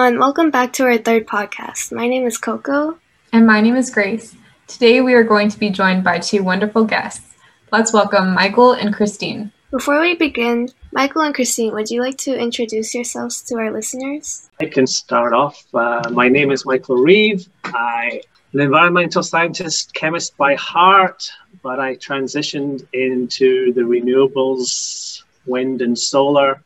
everyone. 0.00 0.18
Welcome 0.18 0.50
back 0.50 0.72
to 0.74 0.84
our 0.84 0.96
third 0.96 1.26
podcast. 1.26 1.92
My 1.92 2.08
name 2.08 2.26
is 2.26 2.38
Coco. 2.38 2.98
And 3.34 3.46
my 3.46 3.60
name 3.60 3.76
is 3.76 3.90
Grace. 3.90 4.34
Today 4.66 5.02
we 5.02 5.12
are 5.12 5.22
going 5.22 5.50
to 5.50 5.58
be 5.58 5.68
joined 5.68 6.04
by 6.04 6.18
two 6.18 6.42
wonderful 6.42 6.84
guests. 6.84 7.34
Let's 7.70 7.92
welcome 7.92 8.32
Michael 8.32 8.72
and 8.72 8.94
Christine. 8.94 9.52
Before 9.70 10.00
we 10.00 10.14
begin, 10.14 10.70
Michael 10.90 11.20
and 11.20 11.34
Christine, 11.34 11.74
would 11.74 11.90
you 11.90 12.00
like 12.00 12.16
to 12.18 12.34
introduce 12.34 12.94
yourselves 12.94 13.42
to 13.42 13.56
our 13.56 13.70
listeners? 13.70 14.48
I 14.58 14.66
can 14.66 14.86
start 14.86 15.34
off. 15.34 15.62
Uh, 15.74 16.08
my 16.10 16.30
name 16.30 16.50
is 16.50 16.64
Michael 16.64 16.96
Reeve. 16.96 17.46
I'm 17.64 18.20
an 18.54 18.60
environmental 18.60 19.22
scientist, 19.22 19.92
chemist 19.92 20.34
by 20.38 20.54
heart, 20.54 21.30
but 21.62 21.78
I 21.78 21.96
transitioned 21.96 22.86
into 22.94 23.74
the 23.74 23.82
renewables, 23.82 25.24
wind 25.44 25.82
and 25.82 25.98
solar, 25.98 26.62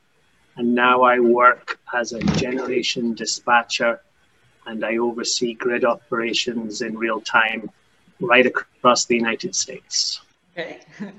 and 0.57 0.75
now 0.75 1.03
I 1.03 1.19
work 1.21 1.79
as 1.93 2.13
a 2.13 2.21
generation 2.21 3.15
dispatcher 3.15 4.01
and 4.67 4.85
I 4.85 4.97
oversee 4.97 5.55
grid 5.55 5.85
operations 5.85 6.81
in 6.81 6.97
real 6.97 7.21
time 7.21 7.71
right 8.21 8.47
across 8.47 9.05
the 9.05 9.17
United 9.17 9.55
States. 9.55 10.21
Okay. 10.53 10.81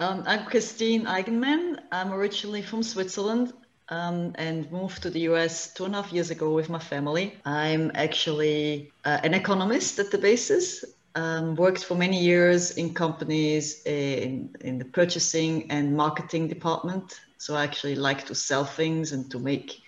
Um, 0.00 0.22
I'm 0.26 0.44
Christine 0.44 1.06
Eigenmann. 1.06 1.80
I'm 1.90 2.12
originally 2.12 2.62
from 2.62 2.84
Switzerland 2.84 3.52
um, 3.88 4.32
and 4.36 4.70
moved 4.70 5.02
to 5.02 5.10
the 5.10 5.22
US 5.32 5.74
two 5.74 5.86
and 5.86 5.94
a 5.96 6.00
half 6.00 6.12
years 6.12 6.30
ago 6.30 6.54
with 6.54 6.68
my 6.68 6.78
family. 6.78 7.36
I'm 7.44 7.90
actually 7.94 8.92
uh, 9.04 9.18
an 9.24 9.34
economist 9.34 9.98
at 9.98 10.12
the 10.12 10.18
basis. 10.18 10.84
Um, 11.16 11.56
worked 11.56 11.84
for 11.84 11.96
many 11.96 12.22
years 12.22 12.76
in 12.76 12.94
companies 12.94 13.82
in, 13.86 14.54
in 14.60 14.78
the 14.78 14.84
purchasing 14.84 15.68
and 15.68 15.96
marketing 15.96 16.46
department. 16.46 17.18
So 17.38 17.54
I 17.54 17.64
actually 17.64 17.94
like 17.94 18.26
to 18.26 18.34
sell 18.34 18.64
things 18.64 19.12
and 19.12 19.30
to 19.30 19.38
make 19.38 19.80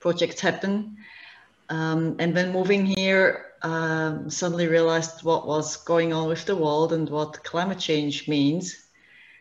projects 0.00 0.40
happen. 0.40 0.96
Um, 1.68 2.16
and 2.18 2.36
then 2.36 2.52
moving 2.52 2.86
here, 2.86 3.46
um, 3.62 4.30
suddenly 4.30 4.68
realized 4.68 5.24
what 5.24 5.46
was 5.46 5.76
going 5.76 6.12
on 6.12 6.28
with 6.28 6.44
the 6.44 6.56
world 6.56 6.92
and 6.92 7.08
what 7.08 7.42
climate 7.42 7.78
change 7.78 8.28
means 8.28 8.88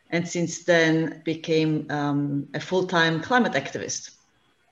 and 0.09 0.27
since 0.27 0.63
then 0.63 1.21
became 1.25 1.85
um, 1.89 2.47
a 2.53 2.59
full-time 2.59 3.21
climate 3.21 3.53
activist 3.53 4.11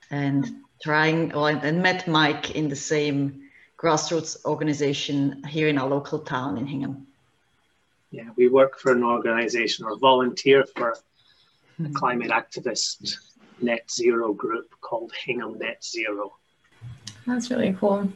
and 0.09 0.45
trying 0.81 1.33
or, 1.33 1.49
and 1.49 1.81
met 1.81 2.07
mike 2.07 2.51
in 2.51 2.69
the 2.69 2.75
same 2.75 3.49
grassroots 3.77 4.43
organization 4.45 5.43
here 5.47 5.67
in 5.67 5.77
our 5.77 5.89
local 5.89 6.19
town 6.19 6.57
in 6.57 6.65
hingham 6.65 7.07
yeah 8.11 8.29
we 8.35 8.47
work 8.47 8.79
for 8.79 8.91
an 8.91 9.03
organization 9.03 9.85
or 9.85 9.97
volunteer 9.97 10.65
for 10.75 10.97
a 11.83 11.89
climate 11.89 12.31
activist 12.31 13.15
net 13.61 13.89
zero 13.89 14.33
group 14.33 14.69
called 14.81 15.11
hingham 15.25 15.57
net 15.57 15.83
zero 15.83 16.33
that's 17.25 17.49
really 17.49 17.75
cool 17.79 18.07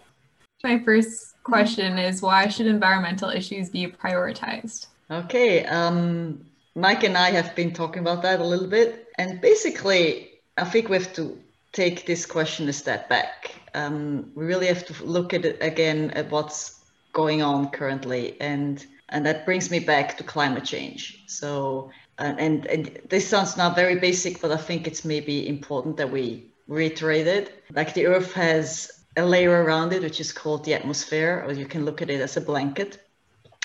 my 0.64 0.80
first 0.84 1.42
question 1.44 1.98
is 1.98 2.22
why 2.22 2.48
should 2.48 2.68
environmental 2.68 3.30
issues 3.30 3.70
be 3.70 3.88
prioritized 3.88 4.88
okay 5.10 5.66
um, 5.66 6.46
Mike 6.80 7.04
and 7.04 7.18
I 7.18 7.32
have 7.32 7.56
been 7.56 7.74
talking 7.74 8.02
about 8.02 8.22
that 8.22 8.40
a 8.40 8.44
little 8.44 8.68
bit. 8.68 9.08
And 9.18 9.42
basically, 9.42 10.30
I 10.58 10.64
think 10.64 10.90
we 10.90 10.98
have 10.98 11.14
to 11.14 11.38
take 11.74 12.06
this 12.06 12.26
question 12.26 12.70
a 12.70 12.74
step 12.74 13.10
back. 13.10 13.54
Um, 13.74 14.32
we 14.36 14.46
really 14.46 14.68
have 14.68 14.86
to 14.88 15.04
look 15.04 15.34
at 15.34 15.46
it 15.46 15.58
again 15.62 16.12
at 16.12 16.32
what's 16.32 16.80
going 17.12 17.42
on 17.42 17.70
currently. 17.70 18.40
And, 18.40 18.86
and 19.10 19.26
that 19.26 19.46
brings 19.46 19.70
me 19.70 19.80
back 19.80 20.18
to 20.18 20.24
climate 20.24 20.64
change. 20.64 21.24
So, 21.28 21.92
and, 22.20 22.66
and, 22.66 23.00
this 23.10 23.28
sounds 23.28 23.58
now 23.58 23.74
very 23.74 23.96
basic, 23.96 24.42
but 24.42 24.52
I 24.52 24.58
think 24.58 24.88
it's 24.88 25.06
maybe 25.06 25.48
important 25.48 25.98
that 25.98 26.12
we 26.12 26.52
reiterate 26.68 27.28
it. 27.28 27.64
Like 27.74 27.94
the 27.94 28.08
Earth 28.08 28.34
has 28.34 28.92
a 29.18 29.26
layer 29.26 29.64
around 29.64 29.94
it, 29.94 30.02
which 30.02 30.20
is 30.20 30.32
called 30.32 30.66
the 30.66 30.74
atmosphere, 30.74 31.44
or 31.46 31.54
you 31.54 31.66
can 31.66 31.86
look 31.86 32.02
at 32.02 32.10
it 32.10 32.22
as 32.22 32.38
a 32.38 32.42
blanket 32.42 33.00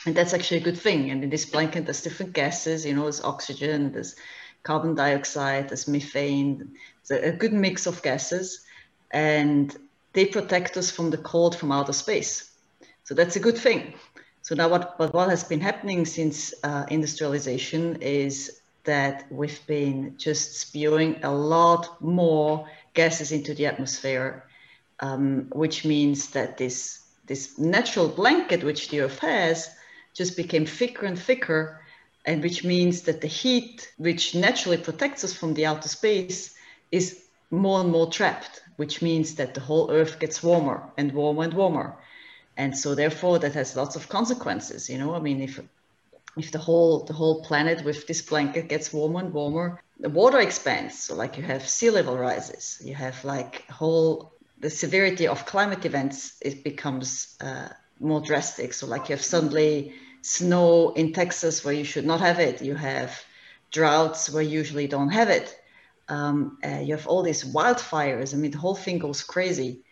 and 0.07 0.15
that's 0.15 0.35
actually 0.35 0.59
a 0.59 0.65
good 0.65 0.79
thing. 0.79 1.11
And 1.11 1.25
in 1.25 1.31
this 1.31 1.47
blanket, 1.47 1.87
there's 1.87 2.03
different 2.03 2.33
gases, 2.33 2.85
you 2.85 2.95
know, 2.95 3.05
there's 3.05 3.23
oxygen, 3.23 3.93
there's 3.93 4.17
carbon 4.63 4.95
dioxide, 4.95 5.69
there's 5.69 5.89
methane, 5.89 6.75
there's 7.07 7.23
a 7.23 7.37
good 7.37 7.53
mix 7.53 7.87
of 7.87 8.03
gases, 8.03 8.65
and 9.11 9.75
they 10.13 10.27
protect 10.27 10.77
us 10.77 10.91
from 10.91 11.11
the 11.11 11.19
cold 11.19 11.57
from 11.57 11.73
outer 11.73 11.93
space. 11.93 12.51
So 13.05 13.15
that's 13.15 13.37
a 13.37 13.41
good 13.41 13.59
thing. 13.59 13.95
So 14.45 14.55
now 14.55 14.69
what, 14.69 14.99
but 14.99 15.15
what 15.15 15.31
has 15.31 15.43
been 15.43 15.61
happening 15.61 16.05
since 16.05 16.53
uh, 16.63 16.85
industrialization 16.91 17.97
is 18.03 18.61
that 18.85 19.25
we've 19.31 19.67
been 19.67 20.17
just 20.19 20.61
spewing 20.61 21.19
a 21.23 21.33
lot 21.33 22.03
more 22.03 22.69
gases 22.93 23.33
into 23.33 23.55
the 23.55 23.65
atmosphere, 23.65 24.45
um, 25.01 25.47
which 25.53 25.87
means 25.87 26.29
that 26.33 26.59
this, 26.59 27.01
this 27.27 27.59
natural 27.59 28.07
blanket 28.07 28.63
which 28.63 28.91
the 28.91 29.01
Earth 29.01 29.19
has 29.21 29.71
just 30.13 30.37
became 30.37 30.67
thicker 30.67 31.07
and 31.07 31.19
thicker, 31.19 31.81
and 32.27 32.43
which 32.43 32.65
means 32.65 33.01
that 33.03 33.23
the 33.23 33.27
heat, 33.27 33.91
which 33.97 34.35
naturally 34.35 34.77
protects 34.77 35.25
us 35.25 35.33
from 35.33 35.55
the 35.55 35.65
outer 35.65 35.89
space, 35.89 36.55
is 36.93 37.25
more 37.51 37.81
and 37.81 37.91
more 37.91 38.11
trapped, 38.11 38.61
which 38.77 39.01
means 39.01 39.37
that 39.37 39.55
the 39.55 39.61
whole 39.61 39.91
Earth 39.91 40.19
gets 40.19 40.43
warmer 40.43 40.83
and 40.99 41.13
warmer 41.13 41.45
and 41.45 41.55
warmer. 41.55 41.97
And 42.57 42.77
so 42.77 42.95
therefore 42.95 43.39
that 43.41 43.55
has 43.55 43.77
lots 43.77 43.97
of 43.97 44.09
consequences. 44.09 44.89
You 44.89 44.99
know, 44.99 45.15
I 45.15 45.21
mean, 45.21 45.41
if 45.41 45.61
if 46.37 46.51
the 46.51 46.59
whole 46.59 47.05
the 47.05 47.13
whole 47.13 47.43
planet 47.43 47.85
with 47.85 48.07
this 48.07 48.23
blanket 48.23 48.69
gets 48.69 48.93
warmer 48.93 49.21
and 49.21 49.33
warmer, 49.33 49.83
the 49.99 50.09
water 50.09 50.39
expands. 50.39 50.99
So 50.99 51.15
like 51.15 51.37
you 51.37 51.43
have 51.45 51.69
sea 51.69 51.91
level 51.91 52.17
rises, 52.17 52.81
you 52.85 52.95
have 52.95 53.25
like 53.25 53.69
whole 53.71 54.33
the 54.61 54.71
severity 54.71 55.27
of 55.27 55.47
climate 55.47 55.85
events 55.85 56.37
it 56.41 56.65
becomes 56.65 57.37
uh, 57.41 57.69
more 58.01 58.21
drastic. 58.21 58.73
So 58.73 58.87
like 58.87 59.09
you 59.09 59.15
have 59.17 59.25
suddenly 59.25 59.95
snow 60.23 60.91
in 60.91 61.13
Texas 61.13 61.65
where 61.65 61.75
you 61.75 61.85
should 61.85 62.07
not 62.07 62.21
have 62.21 62.39
it. 62.39 62.63
You 62.63 62.75
have 62.75 63.23
droughts 63.71 64.31
where 64.31 64.43
you 64.43 64.59
usually 64.59 64.87
don't 64.87 65.11
have 65.11 65.29
it. 65.29 65.55
Um, 66.09 66.59
uh, 66.65 66.81
you 66.81 66.95
have 66.95 67.07
all 67.07 67.23
these 67.23 67.45
wildfires. 67.45 68.35
I 68.35 68.37
mean, 68.37 68.51
the 68.51 68.59
whole 68.59 68.75
thing 68.75 68.99
goes 68.99 69.23
crazy. 69.23 69.85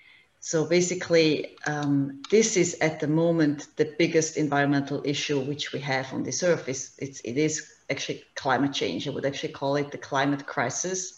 So 0.44 0.64
basically, 0.64 1.56
um, 1.68 2.20
this 2.28 2.56
is 2.56 2.76
at 2.80 2.98
the 2.98 3.06
moment 3.06 3.68
the 3.76 3.94
biggest 3.96 4.36
environmental 4.36 5.00
issue 5.04 5.38
which 5.40 5.72
we 5.72 5.78
have 5.78 6.12
on 6.12 6.24
this 6.24 6.42
earth. 6.42 6.68
It's, 6.68 6.98
it 6.98 7.38
is 7.38 7.72
actually 7.88 8.24
climate 8.34 8.72
change. 8.72 9.06
I 9.06 9.12
would 9.12 9.24
actually 9.24 9.52
call 9.52 9.76
it 9.76 9.92
the 9.92 9.98
climate 9.98 10.44
crisis 10.44 11.16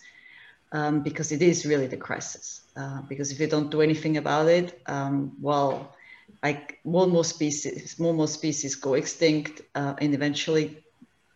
um, 0.72 1.02
because 1.02 1.32
it 1.32 1.40
is 1.40 1.64
really 1.64 1.86
the 1.86 1.96
crisis. 1.96 2.60
Uh, 2.76 3.00
because 3.08 3.32
if 3.32 3.40
you 3.40 3.46
don't 3.46 3.70
do 3.70 3.80
anything 3.80 4.18
about 4.18 4.48
it, 4.48 4.78
um, 4.84 5.32
well, 5.40 5.96
like 6.42 6.80
more 6.84 7.04
and 7.04 7.12
more 7.12 7.24
species, 7.24 7.98
more 7.98 8.10
and 8.10 8.18
more 8.18 8.28
species 8.28 8.74
go 8.74 8.92
extinct, 8.92 9.62
uh, 9.74 9.94
and 10.02 10.12
eventually 10.12 10.84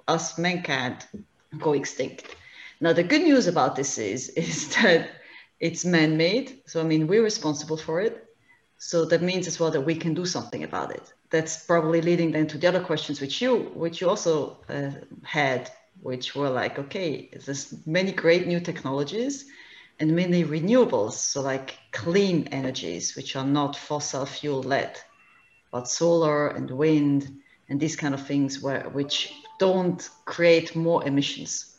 us 0.06 0.36
mankind 0.36 1.06
go 1.58 1.72
extinct. 1.72 2.36
Now, 2.82 2.92
the 2.92 3.02
good 3.02 3.22
news 3.22 3.46
about 3.46 3.76
this 3.76 3.96
is, 3.96 4.28
is 4.36 4.76
that 4.76 5.08
it's 5.60 5.84
man-made. 5.84 6.62
So, 6.66 6.80
I 6.80 6.84
mean, 6.84 7.06
we're 7.06 7.22
responsible 7.22 7.76
for 7.76 8.00
it. 8.00 8.24
So 8.78 9.04
that 9.06 9.22
means 9.22 9.46
as 9.48 9.58
well 9.58 9.72
that 9.72 9.80
we 9.80 9.96
can 9.96 10.14
do 10.14 10.24
something 10.24 10.62
about 10.62 10.92
it. 10.92 11.12
That's 11.30 11.64
probably 11.64 12.00
leading 12.00 12.30
then 12.32 12.46
to 12.48 12.58
the 12.58 12.68
other 12.68 12.80
questions 12.80 13.20
which 13.20 13.42
you, 13.42 13.56
which 13.74 14.00
you 14.00 14.08
also 14.08 14.58
uh, 14.68 14.92
had, 15.24 15.70
which 16.00 16.36
were 16.36 16.48
like, 16.48 16.78
okay, 16.78 17.28
there's 17.44 17.74
many 17.86 18.12
great 18.12 18.46
new 18.46 18.60
technologies 18.60 19.46
and 19.98 20.14
mainly 20.14 20.44
renewables, 20.44 21.14
so 21.14 21.42
like 21.42 21.76
clean 21.90 22.46
energies, 22.52 23.16
which 23.16 23.34
are 23.34 23.44
not 23.44 23.76
fossil 23.76 24.24
fuel 24.26 24.62
led, 24.62 24.96
but 25.72 25.88
solar 25.88 26.48
and 26.48 26.70
wind 26.70 27.40
and 27.68 27.80
these 27.80 27.96
kind 27.96 28.14
of 28.14 28.24
things 28.24 28.62
where, 28.62 28.88
which 28.90 29.32
don't 29.58 30.08
create 30.24 30.76
more 30.76 31.04
emissions. 31.04 31.77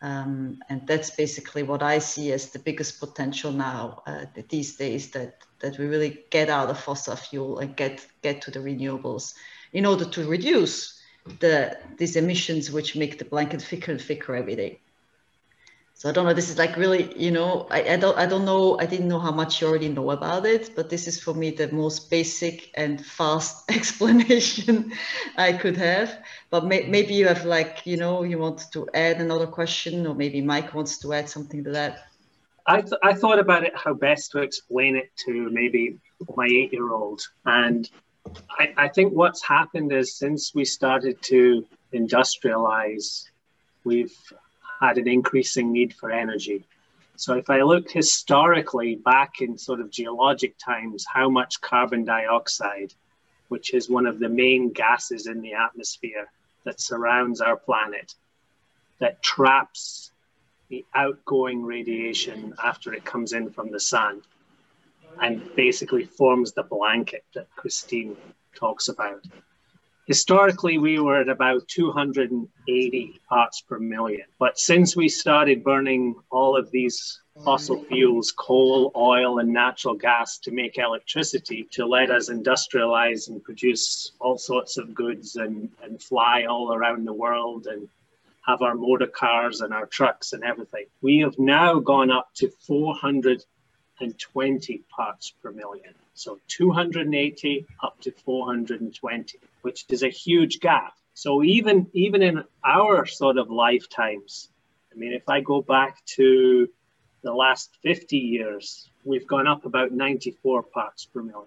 Um, 0.00 0.60
and 0.68 0.86
that's 0.86 1.10
basically 1.10 1.64
what 1.64 1.82
I 1.82 1.98
see 1.98 2.32
as 2.32 2.50
the 2.50 2.60
biggest 2.60 3.00
potential 3.00 3.50
now 3.50 4.02
uh, 4.06 4.26
these 4.48 4.76
days 4.76 5.10
that, 5.10 5.38
that 5.58 5.76
we 5.78 5.86
really 5.86 6.24
get 6.30 6.48
out 6.48 6.70
of 6.70 6.78
fossil 6.78 7.16
fuel 7.16 7.58
and 7.58 7.74
get, 7.74 8.06
get 8.22 8.40
to 8.42 8.50
the 8.52 8.60
renewables 8.60 9.34
in 9.72 9.84
order 9.84 10.04
to 10.04 10.28
reduce 10.28 11.00
the, 11.40 11.76
these 11.96 12.14
emissions 12.14 12.70
which 12.70 12.94
make 12.94 13.18
the 13.18 13.24
blanket 13.24 13.60
thicker 13.60 13.92
and 13.92 14.00
thicker 14.00 14.36
every 14.36 14.54
day 14.54 14.80
so 15.98 16.08
I 16.08 16.12
don't 16.12 16.26
know. 16.26 16.32
This 16.32 16.48
is 16.48 16.58
like 16.58 16.76
really, 16.76 17.12
you 17.18 17.32
know, 17.32 17.66
I, 17.72 17.94
I 17.94 17.96
don't, 17.96 18.16
I 18.16 18.24
don't 18.24 18.44
know. 18.44 18.78
I 18.78 18.86
didn't 18.86 19.08
know 19.08 19.18
how 19.18 19.32
much 19.32 19.60
you 19.60 19.66
already 19.66 19.88
know 19.88 20.12
about 20.12 20.46
it, 20.46 20.70
but 20.76 20.90
this 20.90 21.08
is 21.08 21.20
for 21.20 21.34
me 21.34 21.50
the 21.50 21.72
most 21.72 22.08
basic 22.08 22.70
and 22.76 23.04
fast 23.04 23.68
explanation 23.76 24.92
I 25.36 25.54
could 25.54 25.76
have. 25.76 26.16
But 26.50 26.66
may, 26.66 26.84
maybe 26.86 27.14
you 27.14 27.26
have 27.26 27.44
like, 27.44 27.84
you 27.84 27.96
know, 27.96 28.22
you 28.22 28.38
want 28.38 28.70
to 28.74 28.88
add 28.94 29.20
another 29.20 29.48
question, 29.48 30.06
or 30.06 30.14
maybe 30.14 30.40
Mike 30.40 30.72
wants 30.72 31.00
to 31.00 31.12
add 31.12 31.28
something 31.28 31.64
to 31.64 31.72
that. 31.72 31.98
I, 32.64 32.82
th- 32.82 33.00
I 33.02 33.14
thought 33.14 33.40
about 33.40 33.64
it 33.64 33.72
how 33.74 33.94
best 33.94 34.30
to 34.32 34.38
explain 34.38 34.94
it 34.94 35.10
to 35.26 35.50
maybe 35.50 35.98
my 36.36 36.46
eight 36.46 36.72
year 36.72 36.92
old. 36.92 37.22
And 37.44 37.90
I, 38.48 38.72
I 38.76 38.88
think 38.88 39.14
what's 39.14 39.44
happened 39.44 39.92
is 39.92 40.16
since 40.16 40.52
we 40.54 40.64
started 40.64 41.20
to 41.22 41.66
industrialize, 41.92 43.24
we've 43.82 44.14
had 44.80 44.98
an 44.98 45.08
increasing 45.08 45.72
need 45.72 45.94
for 45.94 46.10
energy. 46.10 46.64
So 47.16 47.34
if 47.34 47.50
I 47.50 47.62
look 47.62 47.90
historically 47.90 48.94
back 48.94 49.40
in 49.40 49.58
sort 49.58 49.80
of 49.80 49.90
geologic 49.90 50.54
times, 50.58 51.04
how 51.12 51.28
much 51.28 51.60
carbon 51.60 52.04
dioxide, 52.04 52.94
which 53.48 53.74
is 53.74 53.90
one 53.90 54.06
of 54.06 54.18
the 54.18 54.28
main 54.28 54.72
gases 54.72 55.26
in 55.26 55.40
the 55.40 55.54
atmosphere 55.54 56.30
that 56.64 56.80
surrounds 56.80 57.40
our 57.40 57.56
planet, 57.56 58.14
that 59.00 59.22
traps 59.22 60.12
the 60.68 60.84
outgoing 60.94 61.64
radiation 61.64 62.54
after 62.62 62.92
it 62.92 63.04
comes 63.04 63.32
in 63.32 63.50
from 63.50 63.72
the 63.72 63.80
sun 63.80 64.22
and 65.20 65.42
basically 65.56 66.04
forms 66.04 66.52
the 66.52 66.62
blanket 66.62 67.24
that 67.34 67.48
Christine 67.56 68.16
talks 68.54 68.88
about. 68.88 69.24
Historically, 70.08 70.78
we 70.78 70.98
were 70.98 71.20
at 71.20 71.28
about 71.28 71.68
280 71.68 73.20
parts 73.28 73.60
per 73.60 73.78
million. 73.78 74.24
But 74.38 74.58
since 74.58 74.96
we 74.96 75.06
started 75.06 75.62
burning 75.62 76.14
all 76.30 76.56
of 76.56 76.70
these 76.70 77.20
fossil 77.44 77.84
fuels, 77.84 78.32
coal, 78.32 78.90
oil, 78.96 79.38
and 79.38 79.52
natural 79.52 79.92
gas 79.92 80.38
to 80.38 80.50
make 80.50 80.78
electricity, 80.78 81.68
to 81.72 81.84
let 81.84 82.10
us 82.10 82.30
industrialize 82.30 83.28
and 83.28 83.44
produce 83.44 84.12
all 84.18 84.38
sorts 84.38 84.78
of 84.78 84.94
goods 84.94 85.36
and, 85.36 85.68
and 85.82 86.02
fly 86.02 86.46
all 86.46 86.72
around 86.72 87.06
the 87.06 87.12
world 87.12 87.66
and 87.66 87.86
have 88.46 88.62
our 88.62 88.74
motor 88.74 89.06
cars 89.06 89.60
and 89.60 89.74
our 89.74 89.84
trucks 89.84 90.32
and 90.32 90.42
everything. 90.42 90.86
We 91.02 91.18
have 91.18 91.38
now 91.38 91.80
gone 91.80 92.10
up 92.10 92.30
to 92.36 92.48
420 93.98 94.82
parts 94.88 95.32
per 95.42 95.50
million. 95.50 95.94
So 96.14 96.38
280 96.48 97.66
up 97.82 98.00
to 98.02 98.12
420, 98.12 99.38
which 99.62 99.84
is 99.88 100.02
a 100.02 100.08
huge 100.08 100.60
gap. 100.60 100.94
So 101.14 101.42
even 101.42 101.88
even 101.92 102.22
in 102.22 102.44
our 102.64 103.06
sort 103.06 103.38
of 103.38 103.50
lifetimes, 103.50 104.48
I 104.92 104.96
mean, 104.96 105.12
if 105.12 105.28
I 105.28 105.40
go 105.40 105.62
back 105.62 106.04
to 106.16 106.68
the 107.22 107.32
last 107.32 107.70
50 107.82 108.16
years, 108.16 108.88
we've 109.04 109.26
gone 109.26 109.48
up 109.48 109.64
about 109.64 109.90
94 109.90 110.62
parts 110.62 111.04
per 111.06 111.22
million. 111.22 111.46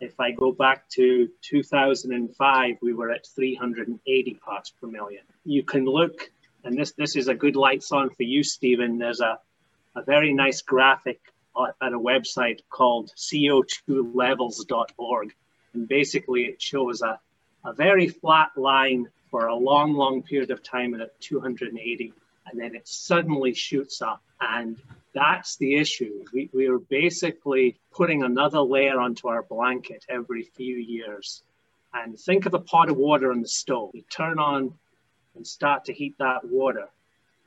If 0.00 0.18
I 0.18 0.32
go 0.32 0.50
back 0.50 0.88
to 0.90 1.28
2005, 1.42 2.76
we 2.82 2.92
were 2.92 3.12
at 3.12 3.26
380 3.26 4.34
parts 4.34 4.70
per 4.70 4.88
million. 4.88 5.22
You 5.44 5.62
can 5.62 5.84
look, 5.84 6.30
and 6.64 6.76
this 6.76 6.92
this 6.92 7.14
is 7.14 7.28
a 7.28 7.34
good 7.34 7.54
lights 7.54 7.92
on 7.92 8.10
for 8.10 8.24
you, 8.24 8.42
Stephen. 8.42 8.98
There's 8.98 9.20
a 9.20 9.38
a 9.96 10.02
very 10.02 10.32
nice 10.32 10.62
graphic 10.62 11.20
at 11.80 11.92
a 11.92 11.98
website 11.98 12.60
called 12.70 13.10
co2levels.org. 13.16 15.34
And 15.72 15.88
basically, 15.88 16.44
it 16.44 16.62
shows 16.62 17.02
a, 17.02 17.18
a 17.64 17.72
very 17.72 18.08
flat 18.08 18.50
line 18.56 19.08
for 19.30 19.46
a 19.46 19.56
long, 19.56 19.94
long 19.94 20.22
period 20.22 20.50
of 20.50 20.62
time 20.62 20.94
at 21.00 21.20
280, 21.20 22.12
and 22.46 22.60
then 22.60 22.74
it 22.74 22.86
suddenly 22.86 23.54
shoots 23.54 24.00
up. 24.00 24.22
And 24.40 24.76
that's 25.12 25.56
the 25.56 25.76
issue. 25.76 26.24
We, 26.32 26.50
we 26.52 26.68
are 26.68 26.78
basically 26.78 27.78
putting 27.92 28.22
another 28.22 28.60
layer 28.60 29.00
onto 29.00 29.28
our 29.28 29.42
blanket 29.42 30.04
every 30.08 30.42
few 30.42 30.76
years. 30.76 31.42
And 31.92 32.18
think 32.18 32.46
of 32.46 32.54
a 32.54 32.58
pot 32.58 32.90
of 32.90 32.96
water 32.96 33.30
on 33.30 33.40
the 33.40 33.48
stove. 33.48 33.90
You 33.94 34.02
turn 34.10 34.38
on 34.38 34.74
and 35.36 35.46
start 35.46 35.84
to 35.86 35.92
heat 35.92 36.16
that 36.18 36.44
water. 36.44 36.88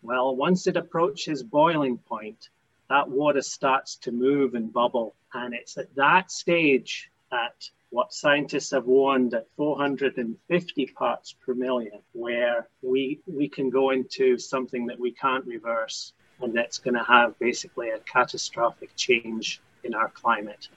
Well, 0.01 0.35
once 0.35 0.67
it 0.67 0.77
approaches 0.77 1.43
boiling 1.43 1.97
point, 1.97 2.49
that 2.89 3.09
water 3.09 3.41
starts 3.41 3.95
to 3.97 4.11
move 4.11 4.55
and 4.55 4.71
bubble. 4.71 5.15
And 5.33 5.53
it's 5.53 5.77
at 5.77 5.93
that 5.95 6.31
stage 6.31 7.09
that 7.31 7.69
what 7.89 8.13
scientists 8.13 8.71
have 8.71 8.85
warned 8.85 9.33
at 9.33 9.47
450 9.55 10.85
parts 10.87 11.35
per 11.45 11.53
million, 11.53 11.99
where 12.13 12.67
we, 12.81 13.19
we 13.25 13.47
can 13.47 13.69
go 13.69 13.91
into 13.91 14.37
something 14.37 14.85
that 14.87 14.99
we 14.99 15.11
can't 15.11 15.45
reverse 15.45 16.13
and 16.41 16.55
that's 16.55 16.77
going 16.77 16.93
to 16.93 17.03
have 17.03 17.37
basically 17.39 17.89
a 17.89 17.99
catastrophic 17.99 18.95
change 18.95 19.61
in 19.83 19.93
our 19.93 20.09
climate. 20.09 20.67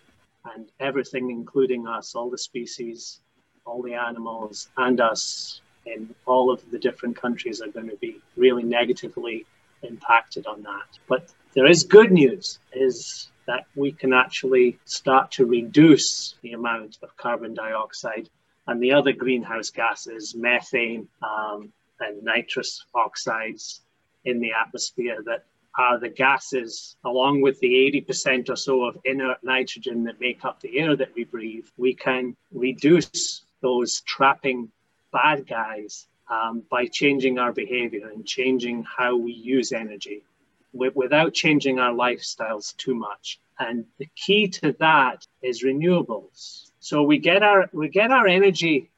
And 0.54 0.70
everything, 0.80 1.30
including 1.30 1.86
us, 1.86 2.14
all 2.14 2.30
the 2.30 2.38
species, 2.38 3.20
all 3.66 3.82
the 3.82 3.94
animals, 3.94 4.68
and 4.76 5.00
us 5.00 5.60
in 5.86 6.14
all 6.26 6.50
of 6.50 6.68
the 6.70 6.78
different 6.78 7.16
countries 7.16 7.60
are 7.60 7.68
going 7.68 7.88
to 7.88 7.96
be 7.96 8.20
really 8.36 8.62
negatively 8.62 9.44
impacted 9.82 10.46
on 10.46 10.62
that. 10.62 10.98
But 11.08 11.30
there 11.52 11.66
is 11.66 11.82
good 11.82 12.12
news 12.12 12.58
is 12.72 13.28
that 13.46 13.66
we 13.74 13.90
can 13.90 14.12
actually 14.12 14.78
start 14.84 15.32
to 15.32 15.44
reduce 15.44 16.36
the 16.42 16.52
amount 16.52 16.98
of 17.02 17.16
carbon 17.16 17.54
dioxide 17.54 18.28
and 18.68 18.80
the 18.80 18.92
other 18.92 19.12
greenhouse 19.12 19.70
gases, 19.70 20.34
methane 20.36 21.08
um, 21.22 21.72
and 21.98 22.22
nitrous 22.22 22.84
oxides 22.94 23.80
in 24.24 24.38
the 24.38 24.52
atmosphere 24.52 25.18
that 25.24 25.44
are 25.76 25.98
the 25.98 26.08
gases, 26.08 26.96
along 27.04 27.40
with 27.40 27.58
the 27.60 27.72
80% 28.08 28.48
or 28.48 28.56
so 28.56 28.84
of 28.84 28.98
inert 29.04 29.38
nitrogen 29.42 30.04
that 30.04 30.20
make 30.20 30.44
up 30.44 30.60
the 30.60 30.78
air 30.78 30.94
that 30.94 31.14
we 31.14 31.24
breathe, 31.24 31.66
we 31.76 31.94
can 31.94 32.36
reduce 32.52 33.42
those 33.60 34.02
trapping 34.02 34.70
bad 35.12 35.48
guys 35.48 36.06
um, 36.28 36.62
by 36.70 36.86
changing 36.86 37.38
our 37.38 37.52
behavior 37.52 38.08
and 38.12 38.24
changing 38.24 38.84
how 38.84 39.16
we 39.16 39.32
use 39.32 39.72
energy 39.72 40.22
without 40.72 41.34
changing 41.34 41.78
our 41.78 41.92
lifestyles 41.92 42.76
too 42.76 42.94
much. 42.94 43.40
And 43.58 43.84
the 43.98 44.08
key 44.16 44.48
to 44.48 44.74
that 44.80 45.26
is 45.42 45.64
renewables. 45.64 46.70
So 46.80 47.02
we 47.02 47.18
get 47.18 47.42
our 47.42 47.68
we 47.72 47.88
get 47.88 48.10
our 48.10 48.26
energy 48.26 48.90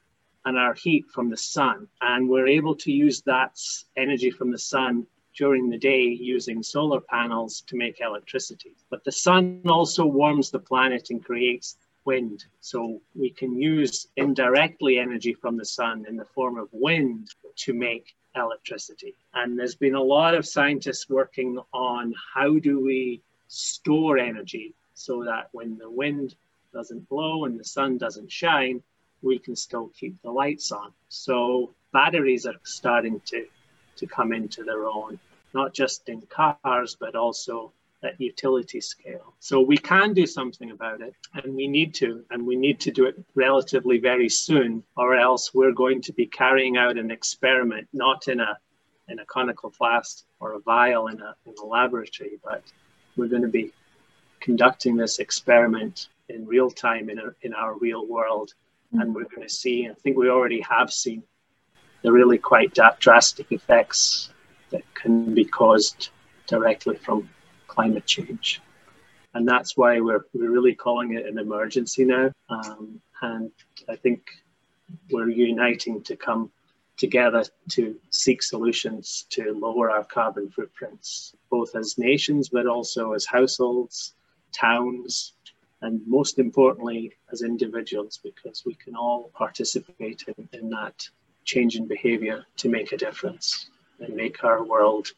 and 0.44 0.58
our 0.58 0.74
heat 0.74 1.06
from 1.12 1.30
the 1.30 1.36
sun, 1.36 1.88
and 2.00 2.28
we're 2.28 2.48
able 2.48 2.74
to 2.76 2.92
use 2.92 3.22
that 3.22 3.58
energy 3.96 4.30
from 4.30 4.50
the 4.50 4.58
sun 4.58 5.06
during 5.36 5.70
the 5.70 5.78
day 5.78 6.02
using 6.02 6.62
solar 6.62 7.00
panels 7.00 7.62
to 7.66 7.76
make 7.76 8.00
electricity. 8.00 8.74
But 8.90 9.04
the 9.04 9.12
sun 9.12 9.62
also 9.66 10.04
warms 10.04 10.50
the 10.50 10.58
planet 10.58 11.08
and 11.10 11.24
creates 11.24 11.76
wind. 12.04 12.44
So 12.60 13.00
we 13.14 13.30
can 13.30 13.58
use 13.58 14.08
indirectly 14.16 14.98
energy 14.98 15.34
from 15.34 15.56
the 15.56 15.64
sun 15.64 16.04
in 16.08 16.16
the 16.16 16.26
form 16.34 16.58
of 16.58 16.68
wind 16.72 17.28
to 17.56 17.72
make 17.72 18.14
electricity. 18.36 19.14
And 19.34 19.58
there's 19.58 19.74
been 19.74 19.94
a 19.94 20.02
lot 20.02 20.34
of 20.34 20.46
scientists 20.46 21.08
working 21.08 21.58
on 21.72 22.14
how 22.34 22.58
do 22.58 22.80
we 22.80 23.22
store 23.48 24.18
energy 24.18 24.74
so 24.94 25.24
that 25.24 25.48
when 25.52 25.78
the 25.78 25.90
wind 25.90 26.34
doesn't 26.72 27.08
blow 27.08 27.44
and 27.44 27.58
the 27.58 27.64
sun 27.64 27.98
doesn't 27.98 28.30
shine, 28.30 28.82
we 29.22 29.38
can 29.38 29.54
still 29.54 29.90
keep 29.98 30.20
the 30.22 30.30
lights 30.30 30.72
on. 30.72 30.92
So 31.08 31.70
batteries 31.92 32.46
are 32.46 32.54
starting 32.64 33.20
to, 33.26 33.46
to 33.96 34.06
come 34.06 34.32
into 34.32 34.64
their 34.64 34.86
own, 34.86 35.18
not 35.54 35.74
just 35.74 36.08
in 36.08 36.22
cars, 36.22 36.96
but 36.98 37.14
also 37.14 37.72
at 38.04 38.20
utility 38.20 38.80
scale. 38.80 39.34
So 39.38 39.60
we 39.60 39.76
can 39.76 40.12
do 40.12 40.26
something 40.26 40.70
about 40.70 41.00
it 41.00 41.14
and 41.34 41.54
we 41.54 41.68
need 41.68 41.94
to, 41.94 42.24
and 42.30 42.46
we 42.46 42.56
need 42.56 42.80
to 42.80 42.90
do 42.90 43.06
it 43.06 43.16
relatively 43.34 43.98
very 43.98 44.28
soon, 44.28 44.82
or 44.96 45.16
else 45.16 45.54
we're 45.54 45.72
going 45.72 46.00
to 46.02 46.12
be 46.12 46.26
carrying 46.26 46.76
out 46.76 46.98
an 46.98 47.10
experiment, 47.10 47.88
not 47.92 48.28
in 48.28 48.40
a 48.40 48.58
in 49.08 49.18
a 49.18 49.24
conical 49.26 49.70
flask 49.70 50.24
or 50.40 50.54
a 50.54 50.60
vial 50.60 51.08
in 51.08 51.20
a, 51.20 51.34
in 51.44 51.54
a 51.62 51.66
laboratory, 51.66 52.38
but 52.42 52.62
we're 53.16 53.28
going 53.28 53.42
to 53.42 53.48
be 53.48 53.72
conducting 54.40 54.96
this 54.96 55.18
experiment 55.18 56.08
in 56.28 56.46
real 56.46 56.70
time 56.70 57.10
in, 57.10 57.18
a, 57.18 57.34
in 57.42 57.52
our 57.52 57.76
real 57.78 58.06
world. 58.06 58.54
Mm-hmm. 58.94 59.00
And 59.00 59.14
we're 59.14 59.24
going 59.24 59.46
to 59.46 59.52
see, 59.52 59.88
I 59.88 59.94
think 59.94 60.16
we 60.16 60.30
already 60.30 60.60
have 60.60 60.92
seen, 60.92 61.22
the 62.02 62.10
really 62.10 62.38
quite 62.38 62.76
drastic 62.98 63.52
effects 63.52 64.30
that 64.70 64.82
can 64.94 65.34
be 65.34 65.44
caused 65.44 66.10
directly 66.48 66.96
from 66.96 67.28
climate 67.74 68.06
change. 68.06 68.60
And 69.34 69.48
that's 69.48 69.76
why 69.76 69.92
we're, 70.00 70.24
we're 70.34 70.50
really 70.50 70.74
calling 70.74 71.14
it 71.14 71.24
an 71.26 71.38
emergency 71.38 72.04
now. 72.04 72.30
Um, 72.50 73.00
and 73.22 73.50
I 73.88 73.96
think 73.96 74.20
we're 75.10 75.30
uniting 75.30 76.02
to 76.02 76.14
come 76.16 76.50
together 76.98 77.42
to 77.70 77.96
seek 78.10 78.42
solutions 78.42 79.26
to 79.30 79.42
lower 79.66 79.90
our 79.90 80.04
carbon 80.04 80.50
footprints, 80.50 81.34
both 81.50 81.74
as 81.74 81.96
nations, 81.96 82.50
but 82.50 82.66
also 82.66 83.12
as 83.14 83.24
households, 83.24 84.14
towns, 84.52 85.32
and 85.80 86.00
most 86.06 86.38
importantly, 86.38 87.12
as 87.32 87.40
individuals, 87.42 88.20
because 88.22 88.64
we 88.66 88.74
can 88.74 88.94
all 88.94 89.30
participate 89.34 90.22
in, 90.28 90.48
in 90.52 90.68
that 90.68 91.08
change 91.44 91.76
in 91.76 91.86
behavior 91.88 92.44
to 92.58 92.68
make 92.68 92.92
a 92.92 92.98
difference 92.98 93.70
and 94.00 94.14
make 94.14 94.44
our 94.44 94.62
world 94.62 95.08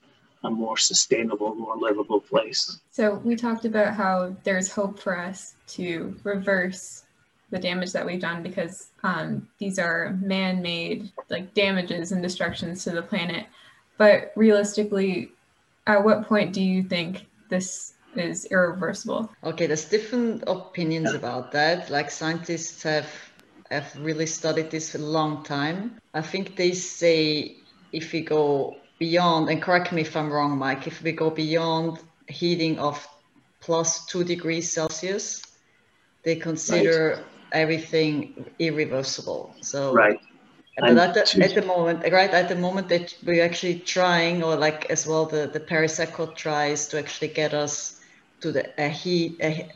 a 0.44 0.50
more 0.50 0.76
sustainable, 0.76 1.54
more 1.54 1.76
livable 1.76 2.20
place. 2.20 2.78
So 2.90 3.14
we 3.24 3.34
talked 3.34 3.64
about 3.64 3.94
how 3.94 4.36
there's 4.44 4.70
hope 4.70 4.98
for 4.98 5.18
us 5.18 5.54
to 5.68 6.16
reverse 6.22 7.04
the 7.50 7.58
damage 7.58 7.92
that 7.92 8.04
we've 8.04 8.20
done 8.20 8.42
because 8.42 8.90
um, 9.02 9.48
these 9.58 9.78
are 9.78 10.18
man-made 10.20 11.10
like 11.30 11.54
damages 11.54 12.12
and 12.12 12.22
destructions 12.22 12.84
to 12.84 12.90
the 12.90 13.02
planet. 13.02 13.46
But 13.96 14.32
realistically, 14.36 15.30
at 15.86 16.04
what 16.04 16.26
point 16.26 16.52
do 16.52 16.62
you 16.62 16.82
think 16.82 17.26
this 17.48 17.94
is 18.16 18.46
irreversible? 18.46 19.30
Okay, 19.44 19.66
there's 19.66 19.84
different 19.84 20.44
opinions 20.46 21.10
yeah. 21.12 21.18
about 21.18 21.52
that. 21.52 21.90
Like 21.90 22.10
scientists 22.10 22.82
have 22.82 23.08
have 23.70 23.96
really 23.98 24.26
studied 24.26 24.70
this 24.70 24.92
for 24.92 24.98
a 24.98 25.00
long 25.00 25.42
time. 25.42 26.00
I 26.12 26.22
think 26.22 26.56
they 26.56 26.72
say 26.72 27.56
if 27.92 28.12
we 28.12 28.20
go 28.20 28.76
beyond, 28.98 29.50
and 29.50 29.60
correct 29.62 29.92
me 29.92 30.02
if 30.02 30.16
I'm 30.16 30.32
wrong, 30.32 30.58
Mike, 30.58 30.86
if 30.86 31.02
we 31.02 31.12
go 31.12 31.30
beyond 31.30 31.98
heating 32.28 32.78
of 32.78 33.06
plus 33.60 34.04
two 34.06 34.24
degrees 34.24 34.70
Celsius, 34.72 35.42
they 36.22 36.36
consider 36.36 37.16
right. 37.16 37.24
everything 37.52 38.46
irreversible. 38.58 39.54
So 39.60 39.92
right. 39.92 40.20
But 40.76 40.98
at 40.98 41.14
the, 41.14 41.44
at 41.44 41.54
the 41.54 41.62
moment, 41.62 42.02
right 42.10 42.30
at 42.30 42.48
the 42.48 42.56
moment 42.56 42.88
that 42.88 43.16
we're 43.24 43.44
actually 43.44 43.78
trying, 43.78 44.42
or 44.42 44.56
like 44.56 44.86
as 44.90 45.06
well, 45.06 45.24
the 45.24 45.46
the 45.46 45.60
Paris 45.60 46.00
Accord 46.00 46.34
tries 46.34 46.88
to 46.88 46.98
actually 46.98 47.28
get 47.28 47.54
us 47.54 48.00
to 48.40 48.50
the 48.50 48.64
a 48.76 48.88
heat 48.88 49.38
a 49.40 49.68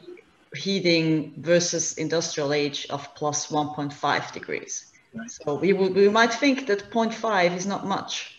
heating 0.57 1.35
versus 1.37 1.99
industrial 1.99 2.53
age 2.53 2.87
of 2.91 3.15
plus 3.15 3.47
1.5 3.47 4.33
degrees. 4.33 4.93
Right. 5.15 5.31
So 5.31 5.55
we 5.55 5.73
we 5.73 6.09
might 6.09 6.35
think 6.35 6.67
that 6.67 6.91
0.5 6.91 7.57
is 7.57 7.67
not 7.67 7.87
much, 7.87 8.38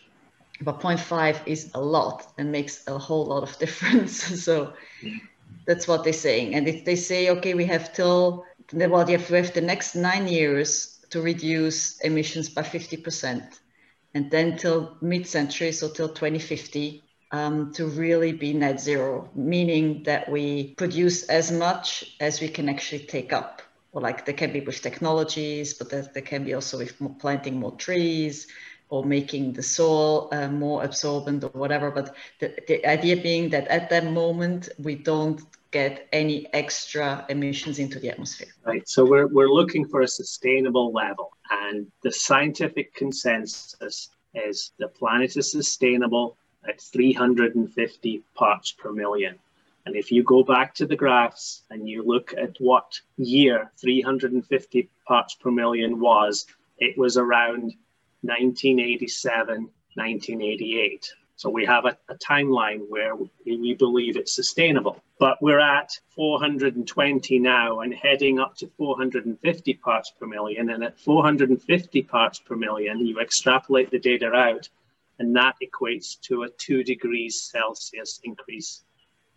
but 0.61 0.79
0.5 0.79 1.39
is 1.45 1.71
a 1.73 1.81
lot 1.81 2.27
and 2.37 2.51
makes 2.51 2.87
a 2.87 2.97
whole 2.97 3.25
lot 3.25 3.43
of 3.43 3.57
difference. 3.63 4.43
so 4.43 4.73
that's 5.65 5.87
what 5.87 6.03
they're 6.03 6.13
saying. 6.13 6.55
And 6.55 6.67
if 6.67 6.85
they 6.85 6.95
say, 6.95 7.29
okay, 7.29 7.53
we 7.53 7.65
have 7.65 7.93
till 7.93 8.45
well, 8.73 9.05
we 9.05 9.13
have 9.13 9.53
the 9.53 9.61
next 9.61 9.95
nine 9.95 10.27
years 10.27 10.99
to 11.09 11.21
reduce 11.21 11.99
emissions 12.01 12.49
by 12.49 12.61
50%, 12.61 13.59
and 14.13 14.29
then 14.31 14.57
till 14.57 14.97
mid-century, 15.01 15.71
so 15.71 15.89
till 15.89 16.09
2050, 16.09 17.03
um, 17.31 17.73
to 17.73 17.85
really 17.87 18.31
be 18.31 18.53
net 18.53 18.79
zero, 18.79 19.29
meaning 19.35 20.03
that 20.03 20.29
we 20.29 20.75
produce 20.75 21.23
as 21.23 21.51
much 21.51 22.15
as 22.19 22.41
we 22.41 22.47
can 22.47 22.69
actually 22.69 23.05
take 23.05 23.33
up. 23.33 23.61
Or 23.91 24.01
like 24.01 24.25
there 24.25 24.35
can 24.35 24.53
be 24.53 24.61
with 24.61 24.81
technologies, 24.81 25.73
but 25.73 25.89
there 25.89 26.23
can 26.23 26.43
be 26.43 26.53
also 26.53 26.77
with 26.77 26.93
planting 27.19 27.59
more 27.59 27.75
trees, 27.75 28.47
or 28.89 29.05
making 29.05 29.53
the 29.53 29.63
soil 29.63 30.29
uh, 30.31 30.47
more 30.47 30.83
absorbent 30.83 31.43
or 31.43 31.49
whatever. 31.49 31.91
But 31.91 32.15
the, 32.39 32.53
the 32.67 32.85
idea 32.85 33.17
being 33.17 33.49
that 33.49 33.67
at 33.67 33.89
that 33.89 34.05
moment, 34.05 34.69
we 34.79 34.95
don't 34.95 35.41
get 35.71 36.07
any 36.11 36.51
extra 36.53 37.25
emissions 37.29 37.77
into 37.77 37.99
the 37.99 38.09
atmosphere. 38.09 38.47
Right. 38.65 38.87
So 38.89 39.05
we're, 39.05 39.27
we're 39.27 39.49
looking 39.49 39.87
for 39.87 40.01
a 40.01 40.07
sustainable 40.07 40.91
level. 40.91 41.31
And 41.51 41.87
the 42.01 42.11
scientific 42.11 42.95
consensus 42.95 44.09
is 44.33 44.71
the 44.79 44.87
planet 44.87 45.37
is 45.37 45.51
sustainable 45.51 46.37
at 46.67 46.81
350 46.81 48.23
parts 48.35 48.71
per 48.71 48.91
million. 48.91 49.35
And 49.85 49.95
if 49.95 50.11
you 50.11 50.23
go 50.23 50.43
back 50.43 50.75
to 50.75 50.85
the 50.85 50.95
graphs 50.95 51.63
and 51.69 51.87
you 51.87 52.03
look 52.03 52.33
at 52.37 52.55
what 52.59 52.99
year 53.17 53.71
350 53.79 54.89
parts 55.07 55.35
per 55.35 55.51
million 55.51 55.99
was, 55.99 56.45
it 56.77 56.97
was 56.97 57.17
around 57.17 57.73
1987, 58.21 59.69
1988. 59.95 61.13
So 61.35 61.49
we 61.49 61.65
have 61.65 61.85
a, 61.85 61.97
a, 62.09 62.15
timeline 62.15 62.81
where 62.89 63.15
we 63.15 63.73
believe 63.73 64.17
it's 64.17 64.35
sustainable. 64.35 65.01
But 65.19 65.41
we're 65.41 65.61
at 65.61 65.97
420 66.09 67.39
now 67.39 67.79
and 67.79 67.93
heading 67.93 68.39
up 68.39 68.57
to 68.57 68.67
450 68.77 69.73
parts 69.75 70.11
per 70.19 70.27
million. 70.27 70.69
And 70.71 70.83
at 70.83 70.99
450 70.99 72.01
parts 72.01 72.39
per 72.39 72.57
million, 72.57 73.05
you 73.05 73.21
extrapolate 73.21 73.89
the 73.89 73.99
data 73.99 74.33
out, 74.33 74.67
and 75.19 75.33
that 75.37 75.55
equates 75.63 76.19
to 76.23 76.43
a 76.43 76.49
two 76.49 76.83
degrees 76.83 77.39
Celsius 77.39 78.19
increase 78.25 78.83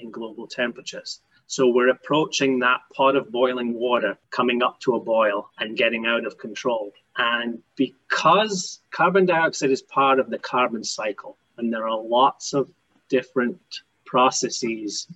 in 0.01 0.11
global 0.11 0.49
temperatures. 0.49 1.21
So 1.53 1.69
we're 1.69 1.91
approaching 1.91 2.61
that 2.61 2.81
pot 2.95 3.15
of 3.15 3.31
boiling 3.31 3.75
water 3.75 4.17
coming 4.31 4.63
up 4.63 4.81
to 4.81 4.95
a 4.95 5.01
boil 5.01 5.51
and 5.59 5.77
getting 5.77 6.07
out 6.07 6.25
of 6.25 6.39
control. 6.39 6.95
And 7.19 7.63
because 7.77 8.81
carbon 8.91 9.27
dioxide 9.27 9.71
is 9.71 9.83
part 9.83 10.19
of 10.19 10.31
the 10.31 10.39
carbon 10.39 10.83
cycle, 10.83 11.37
and 11.59 11.71
there 11.71 11.87
are 11.87 12.01
lots 12.01 12.55
of 12.55 12.71
different 13.11 13.61
processes 14.07 15.07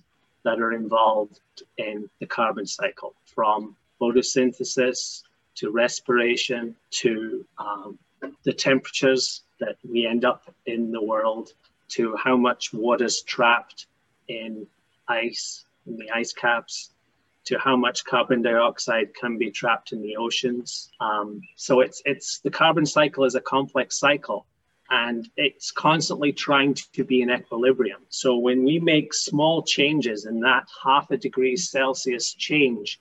that 0.43 0.59
are 0.59 0.73
involved 0.73 1.39
in 1.79 2.07
the 2.19 2.27
carbon 2.27 2.67
cycle, 2.67 3.15
from 3.25 3.75
photosynthesis 3.99 5.23
to 5.55 5.71
respiration 5.71 6.75
to 6.91 7.43
um, 7.57 7.97
the 8.43 8.53
temperatures 8.53 9.41
that 9.59 9.77
we 9.89 10.05
end 10.05 10.23
up 10.23 10.53
in 10.67 10.91
the 10.91 11.01
world 11.01 11.53
to 11.87 12.15
how 12.15 12.37
much 12.37 12.71
water 12.73 13.05
is 13.05 13.23
trapped 13.23 13.87
in 14.27 14.67
ice 15.07 15.65
in 15.87 15.97
the 15.97 16.11
ice 16.11 16.33
caps 16.33 16.91
to 17.45 17.57
how 17.57 17.77
much 17.77 18.03
carbon 18.03 18.41
dioxide 18.41 19.13
can 19.13 19.37
be 19.37 19.49
trapped 19.49 19.93
in 19.93 20.01
the 20.01 20.17
oceans. 20.17 20.91
Um, 20.99 21.41
so 21.55 21.79
it's 21.79 22.01
it's 22.05 22.39
the 22.39 22.51
carbon 22.51 22.85
cycle 22.85 23.23
is 23.23 23.35
a 23.35 23.41
complex 23.41 23.97
cycle, 23.97 24.45
and 24.89 25.29
it's 25.37 25.71
constantly 25.71 26.33
trying 26.33 26.73
to 26.93 27.03
be 27.05 27.21
in 27.21 27.31
equilibrium. 27.31 28.01
So 28.09 28.37
when 28.37 28.63
we 28.63 28.79
make 28.79 29.13
small 29.13 29.63
changes, 29.63 30.25
in 30.25 30.41
that 30.41 30.65
half 30.83 31.09
a 31.11 31.17
degree 31.17 31.55
Celsius 31.55 32.33
change 32.33 32.99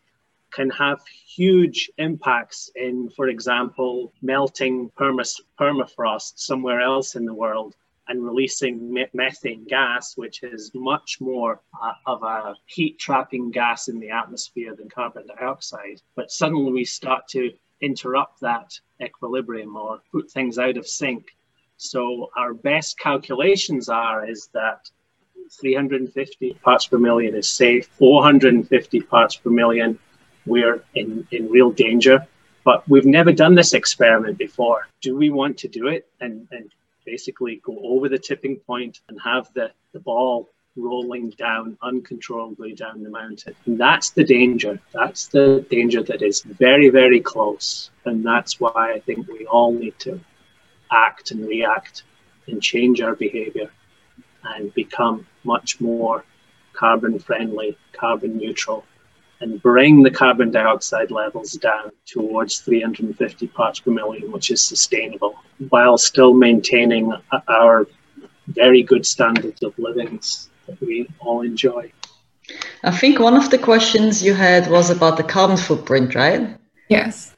can 0.52 0.70
have 0.70 1.00
huge 1.26 1.90
impacts 1.98 2.70
in, 2.76 3.10
for 3.16 3.28
example, 3.28 4.12
melting 4.22 4.90
permafrost 4.96 6.38
somewhere 6.38 6.80
else 6.80 7.16
in 7.16 7.24
the 7.24 7.34
world 7.34 7.74
and 8.08 8.25
releasing 8.25 8.92
methane 9.12 9.64
gas, 9.64 10.16
which 10.16 10.42
is 10.42 10.70
much 10.75 11.18
more 11.20 11.60
uh, 11.82 11.92
of 12.06 12.22
a 12.22 12.54
heat 12.66 12.98
trapping 12.98 13.50
gas 13.50 13.88
in 13.88 13.98
the 13.98 14.10
atmosphere 14.10 14.75
than 14.76 14.88
carbon 14.88 15.26
dioxide. 15.26 16.00
But 16.14 16.30
suddenly 16.30 16.72
we 16.72 16.84
start 16.84 17.26
to 17.28 17.52
interrupt 17.80 18.40
that 18.40 18.78
equilibrium 19.02 19.76
or 19.76 20.00
put 20.12 20.30
things 20.30 20.58
out 20.58 20.76
of 20.76 20.86
sync. 20.86 21.26
So 21.76 22.30
our 22.36 22.54
best 22.54 22.98
calculations 22.98 23.88
are 23.88 24.28
is 24.28 24.48
that 24.54 24.90
350 25.60 26.54
parts 26.62 26.86
per 26.86 26.98
million 26.98 27.34
is 27.34 27.48
safe, 27.48 27.86
450 27.98 29.00
parts 29.02 29.36
per 29.36 29.50
million, 29.50 29.98
we're 30.46 30.82
in, 30.94 31.26
in 31.30 31.48
real 31.50 31.70
danger. 31.70 32.26
But 32.64 32.88
we've 32.88 33.06
never 33.06 33.32
done 33.32 33.54
this 33.54 33.75
experiment 33.75 34.38
before. 34.38 34.88
Do 35.00 35.16
we 35.16 35.30
want 35.30 35.58
to 35.58 35.68
do 35.68 35.86
it 35.86 36.08
and, 36.20 36.48
and 36.50 36.70
basically 37.06 37.62
go 37.64 37.78
over 37.82 38.08
the 38.08 38.18
tipping 38.18 38.56
point 38.56 39.00
and 39.08 39.18
have 39.22 39.50
the, 39.54 39.70
the 39.92 40.00
ball 40.00 40.50
rolling 40.76 41.30
down 41.30 41.78
uncontrollably 41.82 42.75
down 42.75 43.02
the 43.02 43.08
mountain. 43.08 43.54
And 43.64 43.80
that's 43.80 44.10
the 44.10 44.25
danger. 44.25 44.78
That's 44.92 45.28
the 45.28 45.64
danger 45.70 46.02
that 46.02 46.20
is 46.20 46.42
very, 46.42 46.90
very 46.90 47.20
close. 47.20 47.90
And 48.04 48.25
that's 48.25 48.60
why 48.60 48.92
I 48.92 49.00
think 49.00 49.26
we 49.28 49.46
all 49.46 49.72
need 49.72 49.98
to 50.00 50.20
act 50.90 51.30
and 51.30 51.48
react 51.48 52.02
and 52.46 52.62
change 52.62 53.00
our 53.00 53.14
behavior 53.14 53.70
and 54.44 54.72
become 54.75 55.26
much 55.44 55.80
more 55.80 56.25
carbon 56.72 57.18
friendly, 57.18 57.76
carbon 57.92 58.36
neutral, 58.36 58.84
and 59.40 59.60
bring 59.62 60.02
the 60.02 60.10
carbon 60.10 60.50
dioxide 60.50 61.10
levels 61.10 61.52
down 61.52 61.92
towards 62.06 62.60
350 62.60 63.46
parts 63.48 63.80
per 63.80 63.90
million, 63.90 64.32
which 64.32 64.50
is 64.50 64.62
sustainable, 64.62 65.34
while 65.68 65.98
still 65.98 66.32
maintaining 66.34 67.12
our 67.48 67.86
very 68.48 68.82
good 68.82 69.04
standards 69.04 69.62
of 69.62 69.78
living 69.78 70.20
that 70.66 70.80
we 70.80 71.08
all 71.20 71.42
enjoy. 71.42 71.92
I 72.84 72.90
think 72.90 73.18
one 73.18 73.34
of 73.34 73.50
the 73.50 73.58
questions 73.58 74.22
you 74.22 74.34
had 74.34 74.70
was 74.70 74.90
about 74.90 75.16
the 75.16 75.24
carbon 75.24 75.56
footprint, 75.56 76.14
right? 76.14 76.56
Yes. 76.88 77.34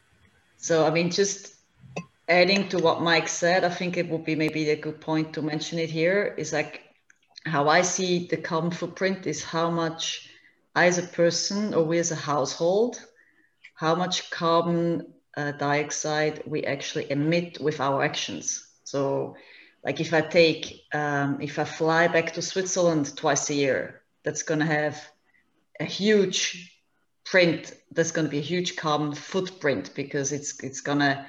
So, 0.59 0.87
I 0.87 0.91
mean, 0.91 1.11
just 1.11 1.55
adding 2.29 2.69
to 2.69 2.79
what 2.79 3.01
Mike 3.01 3.29
said, 3.29 3.65
I 3.65 3.71
think 3.71 3.97
it 3.97 4.09
would 4.09 4.25
be 4.25 4.37
maybe 4.37 4.69
a 4.71 4.77
good 4.77 5.01
point 5.01 5.33
to 5.35 5.43
mention 5.43 5.79
it 5.79 5.91
here 5.91 6.35
is 6.37 6.53
like 6.53 6.83
how 7.47 7.69
I 7.69 7.83
see 7.83 8.27
the 8.27 8.37
carbon 8.37 8.71
footprint 8.71 9.27
is 9.27 9.43
how 9.43 9.71
much 9.71 10.28
I, 10.79 10.87
as 10.87 10.99
a 10.99 11.03
person, 11.03 11.75
or 11.75 11.83
we 11.83 11.99
as 11.99 12.13
a 12.13 12.25
household, 12.33 13.01
how 13.75 13.95
much 13.95 14.31
carbon 14.31 15.13
uh, 15.37 15.53
dioxide 15.53 16.43
we 16.47 16.65
actually 16.65 17.11
emit 17.11 17.61
with 17.61 17.81
our 17.81 18.03
actions. 18.05 18.45
So, 18.85 19.37
like 19.85 20.01
if 20.01 20.13
I 20.15 20.21
take, 20.21 20.83
um, 20.93 21.41
if 21.41 21.59
I 21.59 21.65
fly 21.65 22.09
back 22.09 22.33
to 22.35 22.43
Switzerland 22.43 23.17
twice 23.17 23.51
a 23.51 23.55
year, 23.55 24.03
that's 24.25 24.43
going 24.43 24.61
to 24.61 24.67
have 24.67 24.97
a 25.81 25.85
huge 25.85 26.41
print. 27.25 27.75
That's 27.93 28.13
going 28.13 28.27
to 28.27 28.31
be 28.31 28.39
a 28.39 28.53
huge 28.55 28.77
carbon 28.77 29.15
footprint 29.15 29.93
because 29.95 30.33
it's 30.33 30.63
it's 30.63 30.81
going 30.81 31.01
to 31.01 31.27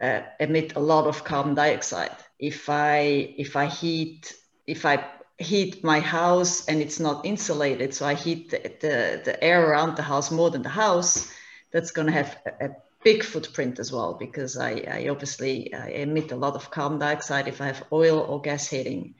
uh, 0.00 0.22
emit 0.40 0.76
a 0.76 0.80
lot 0.92 1.06
of 1.06 1.24
carbon 1.24 1.54
dioxide. 1.54 2.16
If 2.38 2.68
I 2.68 2.98
if 3.44 3.54
I 3.56 3.66
heat 3.66 4.34
if 4.66 4.84
I 4.84 5.04
heat 5.38 5.84
my 5.84 6.00
house 6.00 6.66
and 6.66 6.80
it's 6.80 6.98
not 6.98 7.24
insulated, 7.24 7.94
so 7.94 8.04
I 8.06 8.14
heat 8.14 8.50
the, 8.50 8.58
the, 8.58 9.22
the 9.24 9.42
air 9.42 9.70
around 9.70 9.96
the 9.96 10.02
house 10.02 10.30
more 10.30 10.50
than 10.50 10.62
the 10.62 10.68
house, 10.68 11.30
that's 11.70 11.92
going 11.92 12.06
to 12.06 12.12
have 12.12 12.36
a, 12.44 12.66
a, 12.66 12.70
big 13.04 13.22
footprint 13.22 13.78
as 13.78 13.92
well 13.92 14.14
because 14.14 14.58
I, 14.58 14.72
I 14.90 15.08
obviously 15.08 15.72
I 15.72 15.90
emit 15.90 16.32
a 16.32 16.36
lot 16.36 16.56
of 16.56 16.68
carbon 16.68 16.98
dioxide 16.98 17.46
if 17.46 17.60
I 17.60 17.66
have 17.66 17.84
oil 17.92 18.18
or 18.18 18.40
gas 18.40 18.66
heating. 18.66 19.14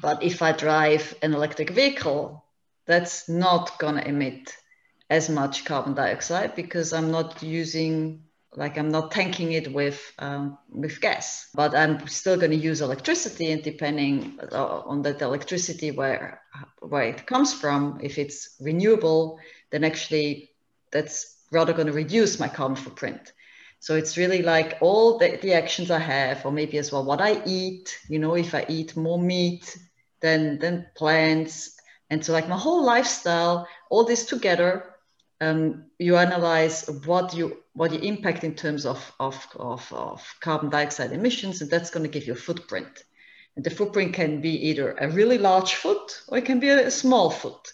But 0.00 0.22
if 0.22 0.40
I 0.40 0.52
drive 0.52 1.12
an 1.20 1.34
electric 1.34 1.70
vehicle, 1.70 2.44
that's 2.86 3.28
not 3.28 3.76
going 3.80 3.96
to 3.96 4.06
emit 4.06 4.56
as 5.10 5.28
much 5.28 5.64
carbon 5.64 5.94
dioxide 5.94 6.54
because 6.54 6.92
I'm 6.92 7.10
not 7.10 7.42
using 7.42 8.22
like 8.54 8.76
I'm 8.76 8.90
not 8.90 9.10
tanking 9.10 9.52
it 9.52 9.72
with 9.72 10.00
um, 10.18 10.58
with 10.68 11.00
gas, 11.00 11.48
but 11.54 11.74
I'm 11.74 12.06
still 12.06 12.36
going 12.36 12.50
to 12.50 12.56
use 12.56 12.80
electricity, 12.80 13.50
and 13.50 13.62
depending 13.62 14.38
uh, 14.52 14.80
on 14.84 15.02
that 15.02 15.22
electricity 15.22 15.90
where 15.90 16.42
where 16.80 17.04
it 17.04 17.26
comes 17.26 17.54
from, 17.54 17.98
if 18.02 18.18
it's 18.18 18.56
renewable, 18.60 19.38
then 19.70 19.84
actually 19.84 20.50
that's 20.90 21.44
rather 21.50 21.72
going 21.72 21.86
to 21.86 21.92
reduce 21.92 22.38
my 22.38 22.48
carbon 22.48 22.76
footprint. 22.76 23.32
So 23.80 23.96
it's 23.96 24.16
really 24.16 24.42
like 24.42 24.78
all 24.80 25.18
the, 25.18 25.38
the 25.42 25.54
actions 25.54 25.90
I 25.90 25.98
have, 25.98 26.44
or 26.46 26.52
maybe 26.52 26.78
as 26.78 26.92
well 26.92 27.04
what 27.04 27.20
I 27.20 27.42
eat. 27.46 27.98
You 28.08 28.18
know, 28.18 28.34
if 28.34 28.54
I 28.54 28.66
eat 28.68 28.96
more 28.96 29.18
meat 29.18 29.76
than 30.20 30.58
than 30.58 30.86
plants, 30.94 31.76
and 32.10 32.24
so 32.24 32.32
like 32.32 32.48
my 32.48 32.58
whole 32.58 32.84
lifestyle, 32.84 33.66
all 33.90 34.04
this 34.04 34.26
together 34.26 34.91
um, 35.42 35.84
you 35.98 36.16
analyze 36.16 36.88
what 37.04 37.34
you 37.34 37.56
what 37.74 37.92
you 37.92 37.98
impact 38.00 38.44
in 38.44 38.54
terms 38.54 38.86
of, 38.86 39.12
of, 39.18 39.46
of, 39.56 39.92
of 39.92 40.34
carbon 40.40 40.68
dioxide 40.68 41.12
emissions, 41.12 41.60
and 41.60 41.70
that's 41.70 41.90
going 41.90 42.04
to 42.04 42.10
give 42.10 42.26
you 42.26 42.34
a 42.34 42.46
footprint. 42.46 43.04
And 43.56 43.64
the 43.64 43.70
footprint 43.70 44.14
can 44.14 44.40
be 44.40 44.68
either 44.68 44.92
a 44.92 45.08
really 45.08 45.38
large 45.38 45.74
foot 45.74 46.22
or 46.28 46.38
it 46.38 46.44
can 46.44 46.60
be 46.60 46.68
a, 46.68 46.90
small 46.90 47.30
foot. 47.30 47.72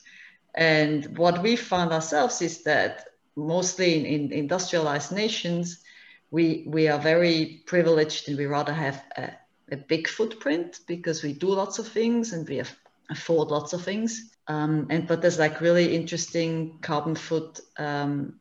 And 0.54 1.18
what 1.18 1.42
we 1.42 1.56
found 1.56 1.92
ourselves 1.92 2.40
is 2.42 2.62
that 2.62 3.08
mostly 3.36 3.98
in, 3.98 4.06
in 4.06 4.32
industrialized 4.32 5.12
nations, 5.12 5.82
we, 6.30 6.64
we 6.66 6.88
are 6.88 6.98
very 6.98 7.62
privileged 7.66 8.28
and 8.28 8.38
we 8.38 8.46
rather 8.46 8.72
have 8.72 9.02
a, 9.16 9.32
a 9.72 9.76
big 9.76 10.08
footprint 10.08 10.80
because 10.86 11.22
we 11.22 11.32
do 11.32 11.48
lots 11.48 11.78
of 11.78 11.88
things 11.88 12.32
and 12.32 12.48
we 12.48 12.56
have, 12.56 12.74
afford 13.10 13.48
lots 13.48 13.72
of 13.72 13.82
things. 13.82 14.30
Um, 14.46 14.86
and 14.90 15.06
but 15.06 15.20
there's 15.20 15.38
like 15.38 15.60
really 15.60 15.94
interesting 15.94 16.78
carbon 16.80 17.14
foot 17.14 17.60
um, 17.78 18.40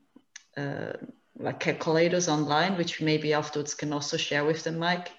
uh, 0.55 0.93
like 1.37 1.59
calculators 1.59 2.27
online, 2.29 2.77
which 2.77 3.01
maybe 3.01 3.33
afterwards 3.33 3.73
can 3.73 3.93
also 3.93 4.17
share 4.17 4.45
with 4.45 4.63
them, 4.63 4.79
Mike. 4.79 5.11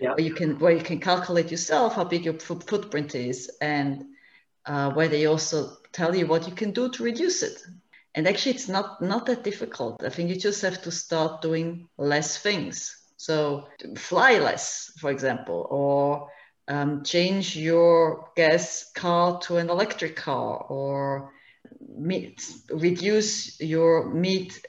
Yeah. 0.00 0.10
Where 0.10 0.24
you 0.24 0.34
can 0.34 0.58
where 0.58 0.72
you 0.72 0.82
can 0.82 1.00
calculate 1.00 1.50
yourself 1.50 1.94
how 1.94 2.04
big 2.04 2.24
your 2.24 2.38
footprint 2.38 3.14
is, 3.14 3.50
and 3.60 4.04
uh, 4.66 4.90
where 4.92 5.08
they 5.08 5.26
also 5.26 5.76
tell 5.92 6.14
you 6.14 6.26
what 6.26 6.48
you 6.48 6.54
can 6.54 6.72
do 6.72 6.88
to 6.90 7.04
reduce 7.04 7.42
it. 7.42 7.62
And 8.14 8.26
actually, 8.26 8.52
it's 8.52 8.68
not 8.68 9.00
not 9.00 9.26
that 9.26 9.44
difficult. 9.44 10.02
I 10.02 10.08
think 10.08 10.28
you 10.28 10.36
just 10.36 10.62
have 10.62 10.82
to 10.82 10.90
start 10.90 11.40
doing 11.40 11.88
less 11.98 12.38
things. 12.38 12.96
So 13.16 13.68
fly 13.96 14.38
less, 14.38 14.92
for 14.98 15.10
example, 15.10 15.66
or 15.70 16.28
um, 16.68 17.02
change 17.04 17.56
your 17.56 18.28
gas 18.36 18.90
car 18.94 19.40
to 19.40 19.56
an 19.56 19.70
electric 19.70 20.16
car 20.16 20.58
or 20.68 21.32
meat, 21.96 22.44
reduce 22.70 23.60
your 23.60 24.12
meat 24.12 24.64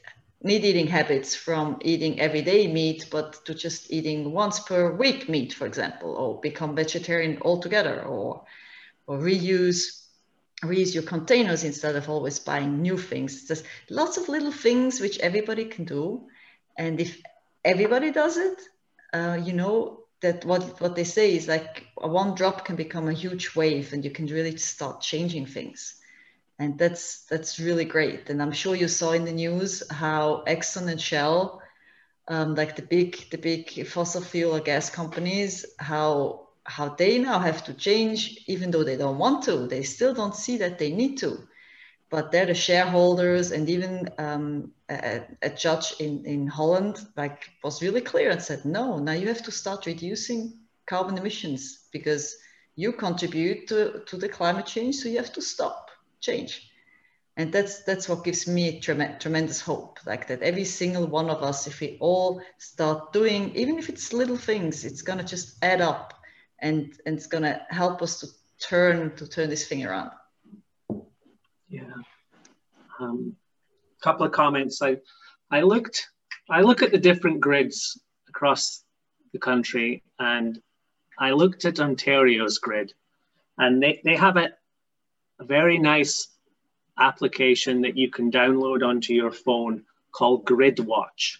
meat 0.46 0.66
eating 0.66 0.88
habits 0.88 1.36
from 1.36 1.80
eating 1.82 2.20
everyday 2.20 2.68
meat 2.68 3.06
but 3.10 3.46
to 3.46 3.54
just 3.54 3.92
eating 3.94 4.34
once 4.34 4.60
per 4.60 4.92
week 4.92 5.30
meat 5.30 5.54
for 5.54 5.66
example 5.66 6.16
or 6.16 6.42
become 6.42 6.76
vegetarian 6.76 7.38
altogether 7.44 8.04
or 8.04 8.44
or 9.08 9.18
reuse 9.20 10.04
reuse 10.64 10.94
your 10.94 11.04
containers 11.04 11.64
instead 11.64 11.96
of 11.96 12.10
always 12.10 12.40
buying 12.40 12.82
new 12.82 12.98
things. 12.98 13.48
There's 13.48 13.64
lots 13.90 14.18
of 14.18 14.30
little 14.30 14.52
things 14.52 15.00
which 15.02 15.20
everybody 15.20 15.66
can 15.66 15.86
do. 15.86 16.28
And 16.78 17.00
if 17.02 17.22
everybody 17.66 18.12
does 18.12 18.38
it 18.38 18.62
uh, 19.14 19.40
you 19.44 19.54
know 19.54 20.03
that 20.24 20.44
what 20.46 20.82
what 20.82 20.96
they 20.96 21.04
say 21.04 21.36
is 21.36 21.48
like 21.48 21.86
a 22.02 22.08
one 22.08 22.34
drop 22.36 22.66
can 22.66 22.76
become 22.76 23.08
a 23.08 23.14
huge 23.14 23.56
wave 23.56 23.94
and 23.94 24.04
you 24.04 24.12
can 24.12 24.26
really 24.26 24.58
start 24.58 25.02
changing 25.02 25.46
things. 25.46 25.96
And 26.60 26.78
that's 26.78 27.26
that's 27.30 27.60
really 27.60 27.86
great. 27.86 28.30
And 28.30 28.42
i'm 28.42 28.52
sure 28.52 28.76
you 28.76 28.88
saw 28.88 29.12
in 29.12 29.26
the 29.26 29.40
news 29.44 29.84
how 29.92 30.44
exxon 30.48 30.90
and 30.90 31.02
shell 31.02 31.62
um, 32.28 32.56
like 32.56 32.76
the 32.76 32.82
big 32.82 33.30
the 33.32 33.38
big 33.38 33.86
fossil 33.88 34.22
fuel 34.22 34.56
or 34.56 34.62
gas 34.62 34.90
companies 34.90 35.66
how 35.78 36.48
how 36.66 36.90
they 36.96 37.20
now 37.20 37.40
have 37.40 37.64
to 37.66 37.74
change 37.74 38.40
even 38.48 38.72
though 38.72 38.86
they 38.86 38.98
don't 38.98 39.18
want 39.18 39.44
to 39.44 39.68
they 39.68 39.84
still 39.84 40.14
don't 40.14 40.36
see 40.36 40.58
that 40.58 40.80
they 40.80 40.92
need 40.92 41.18
to 41.18 41.48
but 42.14 42.32
they're 42.32 42.46
the 42.46 42.54
shareholders 42.54 43.50
and 43.50 43.68
even 43.68 44.08
um, 44.20 44.72
a, 44.88 45.22
a, 45.42 45.50
judge 45.50 45.96
in, 46.00 46.24
in 46.28 46.46
Holland 46.46 47.08
like 47.18 47.50
was 47.64 47.82
really 47.82 48.02
clear 48.02 48.30
and 48.30 48.40
said, 48.40 48.64
no, 48.66 49.00
now 49.00 49.14
you 49.14 49.28
have 49.28 49.42
to 49.42 49.52
start 49.52 49.88
reducing 49.88 50.54
carbon 50.86 51.18
emissions 51.18 51.88
because 51.92 52.38
you 52.76 52.92
contribute 52.92 53.68
to, 53.70 54.04
to 54.06 54.18
the 54.18 54.30
climate 54.30 54.68
change, 54.68 54.98
so 54.98 55.10
you 55.10 55.18
have 55.18 55.34
to 55.34 55.42
stop 55.42 55.90
change. 56.22 56.70
And 57.36 57.52
that's 57.52 57.82
that's 57.82 58.08
what 58.08 58.24
gives 58.24 58.48
me 58.48 58.80
trem- 58.80 59.18
tremendous 59.18 59.60
hope, 59.60 59.98
like 60.06 60.28
that 60.28 60.44
every 60.44 60.66
single 60.66 61.08
one 61.08 61.32
of 61.32 61.42
us, 61.42 61.66
if 61.66 61.80
we 61.80 61.98
all 62.00 62.44
start 62.60 63.12
doing, 63.12 63.56
even 63.56 63.80
if 63.80 63.90
it's 63.90 64.14
little 64.14 64.38
things, 64.38 64.86
it's 64.86 65.02
gonna 65.02 65.24
just 65.24 65.58
add 65.64 65.82
up, 65.82 66.14
and 66.60 66.94
and 67.08 67.18
it's 67.18 67.26
gonna 67.26 67.66
help 67.72 68.04
us 68.04 68.20
to 68.20 68.28
turn 68.60 69.16
to 69.16 69.28
turn 69.28 69.50
this 69.50 69.68
thing 69.68 69.84
around. 69.84 70.12
Yeah. 71.74 72.04
Um, 73.00 73.36
couple 74.04 74.28
of 74.28 74.32
comments. 74.32 74.80
I, 74.84 74.98
I 75.50 75.62
looked, 75.62 76.08
I 76.48 76.62
look 76.62 76.84
at 76.84 76.92
the 76.92 77.00
different 77.00 77.40
grids 77.40 78.00
across 78.30 78.84
the 79.32 79.40
country, 79.40 80.04
and 80.20 80.62
I 81.18 81.32
looked 81.32 81.66
at 81.66 81.80
Ontario's 81.80 82.60
grid, 82.60 82.94
and 83.58 83.82
they, 83.82 84.02
they 84.06 84.16
have 84.16 84.38
a, 84.38 84.50
a 85.40 85.46
very 85.46 85.80
nice 85.80 86.28
application 87.00 87.82
that 87.82 87.98
you 87.98 88.12
can 88.12 88.30
download 88.30 88.86
onto 88.86 89.14
your 89.14 89.32
phone 89.32 89.84
called 90.12 90.46
GridWatch. 90.46 91.38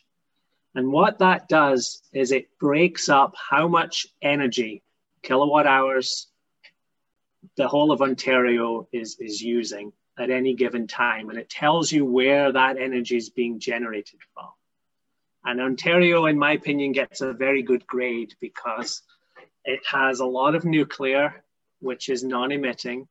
And 0.74 0.92
what 0.92 1.20
that 1.20 1.48
does 1.48 2.02
is 2.12 2.32
it 2.32 2.58
breaks 2.60 3.08
up 3.08 3.36
how 3.38 3.68
much 3.68 4.08
energy, 4.24 4.82
kilowatt 5.22 5.68
hours, 5.68 6.28
the 7.56 7.68
whole 7.68 7.92
of 7.92 8.02
Ontario 8.02 8.88
is, 8.92 9.18
is 9.20 9.40
using 9.40 9.94
at 10.18 10.30
any 10.30 10.54
given 10.54 10.88
time. 10.88 11.30
And 11.30 11.40
it 11.40 11.50
tells 11.50 11.92
you 11.92 12.06
where 12.06 12.52
that 12.52 12.78
energy 12.78 13.18
is 13.18 13.30
being 13.30 13.60
generated 13.60 14.20
from. 14.34 14.50
And 15.46 15.60
Ontario, 15.60 16.26
in 16.26 16.38
my 16.38 16.54
opinion, 16.54 16.92
gets 16.94 17.22
a 17.22 17.34
very 17.34 17.64
good 17.64 17.86
grade 17.86 18.34
because 18.40 19.02
it 19.66 19.82
has 19.90 20.20
a 20.20 20.26
lot 20.26 20.56
of 20.56 20.66
nuclear, 20.66 21.44
which 21.80 22.10
is 22.10 22.24
non 22.24 22.52
emitting. 22.52 23.08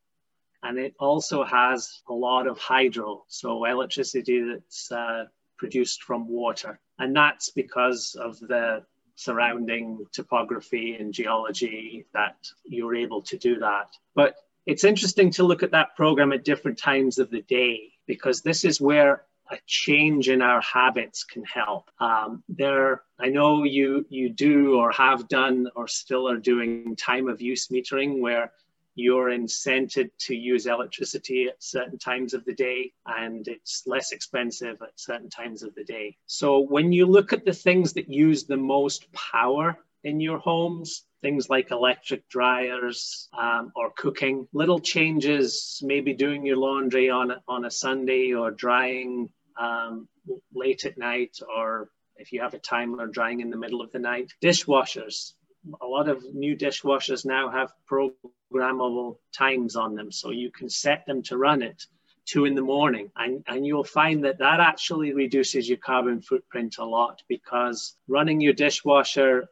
And 0.63 0.79
it 0.79 0.95
also 0.99 1.45
has 1.45 2.03
a 2.09 2.13
lot 2.13 2.47
of 2.47 2.57
hydro, 2.59 3.25
so 3.27 3.65
electricity 3.65 4.41
that's 4.53 4.93
uh, 4.93 5.25
produced 5.59 6.05
from 6.05 6.29
water. 6.29 6.79
And 6.99 7.15
that's 7.17 7.51
because 7.51 8.15
of 8.19 8.39
the 8.39 8.85
surrounding 9.17 10.07
topography 10.13 10.95
and 10.95 11.13
geology 11.13 12.07
that 12.15 12.37
you're 12.65 12.95
able 12.95 13.23
to 13.23 13.37
do 13.37 13.59
that. 13.59 13.89
But 14.15 14.37
it's 14.67 14.85
interesting 14.85 15.31
to 15.33 15.43
look 15.43 15.63
at 15.63 15.73
that 15.73 15.97
program 15.97 16.33
at 16.33 16.45
different 16.45 16.79
times 16.79 17.19
of 17.19 17.31
the 17.31 17.43
day 17.43 17.93
because 18.07 18.43
this 18.43 18.65
is 18.65 18.81
where 18.81 19.25
a 19.51 19.59
change 19.67 20.29
in 20.29 20.41
our 20.41 20.61
habits 20.63 21.25
can 21.25 21.45
help. 21.45 21.91
Um, 22.01 22.43
there, 22.49 23.03
I 23.19 23.29
know 23.29 23.65
you 23.65 24.07
you 24.09 24.31
do 24.31 24.77
or 24.79 24.91
have 24.93 25.29
done 25.29 25.69
or 25.75 25.89
still 25.89 26.29
are 26.29 26.39
doing 26.39 26.97
time 26.97 27.29
of 27.29 27.43
use 27.43 27.69
metering 27.69 28.21
where 28.21 28.53
you're 28.95 29.31
incented 29.31 30.11
to 30.19 30.35
use 30.35 30.67
electricity 30.67 31.47
at 31.49 31.63
certain 31.63 31.99
times 31.99 32.35
of 32.35 32.45
the 32.45 32.55
day 32.55 32.93
and 33.07 33.49
it's 33.49 33.85
less 33.87 34.13
expensive 34.13 34.77
at 34.83 34.93
certain 34.97 35.31
times 35.31 35.63
of 35.63 35.75
the 35.75 35.85
day. 35.85 36.17
So 36.27 36.61
when 36.61 36.93
you 36.93 37.07
look 37.07 37.33
at 37.33 37.45
the 37.45 37.55
things 37.55 37.95
that 37.95 38.11
use 38.11 38.45
the 38.45 38.57
most 38.57 39.11
power 39.13 39.79
in 40.05 40.21
your 40.21 40.39
homes, 40.39 41.05
things 41.23 41.49
like 41.49 41.71
electric 41.71 42.29
dryers 42.29 43.29
um, 43.39 43.73
or 43.75 43.93
cooking. 43.97 44.47
Little 44.53 44.81
changes, 44.81 45.81
maybe 45.83 46.13
doing 46.13 46.45
your 46.45 46.57
laundry 46.57 47.09
on 47.11 47.33
on 47.49 47.65
a 47.65 47.71
Sunday 47.71 48.35
or 48.35 48.51
drying 48.51 49.31
um, 49.59 50.09
late 50.53 50.85
at 50.85 50.99
night, 50.99 51.39
or 51.57 51.89
if 52.17 52.33
you 52.33 52.43
have 52.43 52.55
a 52.55 52.59
timer, 52.59 53.07
drying 53.07 53.41
in 53.41 53.51
the 53.51 53.57
middle 53.57 53.81
of 53.81 53.93
the 53.93 53.99
night. 53.99 54.33
Dishwashers. 54.43 55.33
A 55.81 55.87
lot 55.87 56.09
of 56.09 56.25
new 56.35 56.57
dishwashers 56.57 57.25
now 57.25 57.49
have 57.49 57.73
programmable 57.89 59.19
times 59.33 59.77
on 59.77 59.95
them, 59.95 60.11
so 60.11 60.31
you 60.31 60.51
can 60.51 60.69
set 60.69 61.07
them 61.07 61.23
to 61.25 61.39
run 61.39 61.63
it 61.63 61.85
two 62.25 62.45
in 62.45 62.55
the 62.55 62.63
morning 62.63 63.11
and, 63.17 63.43
and 63.49 63.67
you'll 63.67 63.83
find 63.83 64.25
that 64.25 64.39
that 64.39 64.61
actually 64.61 65.13
reduces 65.13 65.69
your 65.69 65.79
carbon 65.79 66.21
footprint 66.21 66.77
a 66.79 66.85
lot 66.85 67.21
because 67.29 67.97
running 68.07 68.41
your 68.41 68.53
dishwasher 68.53 69.49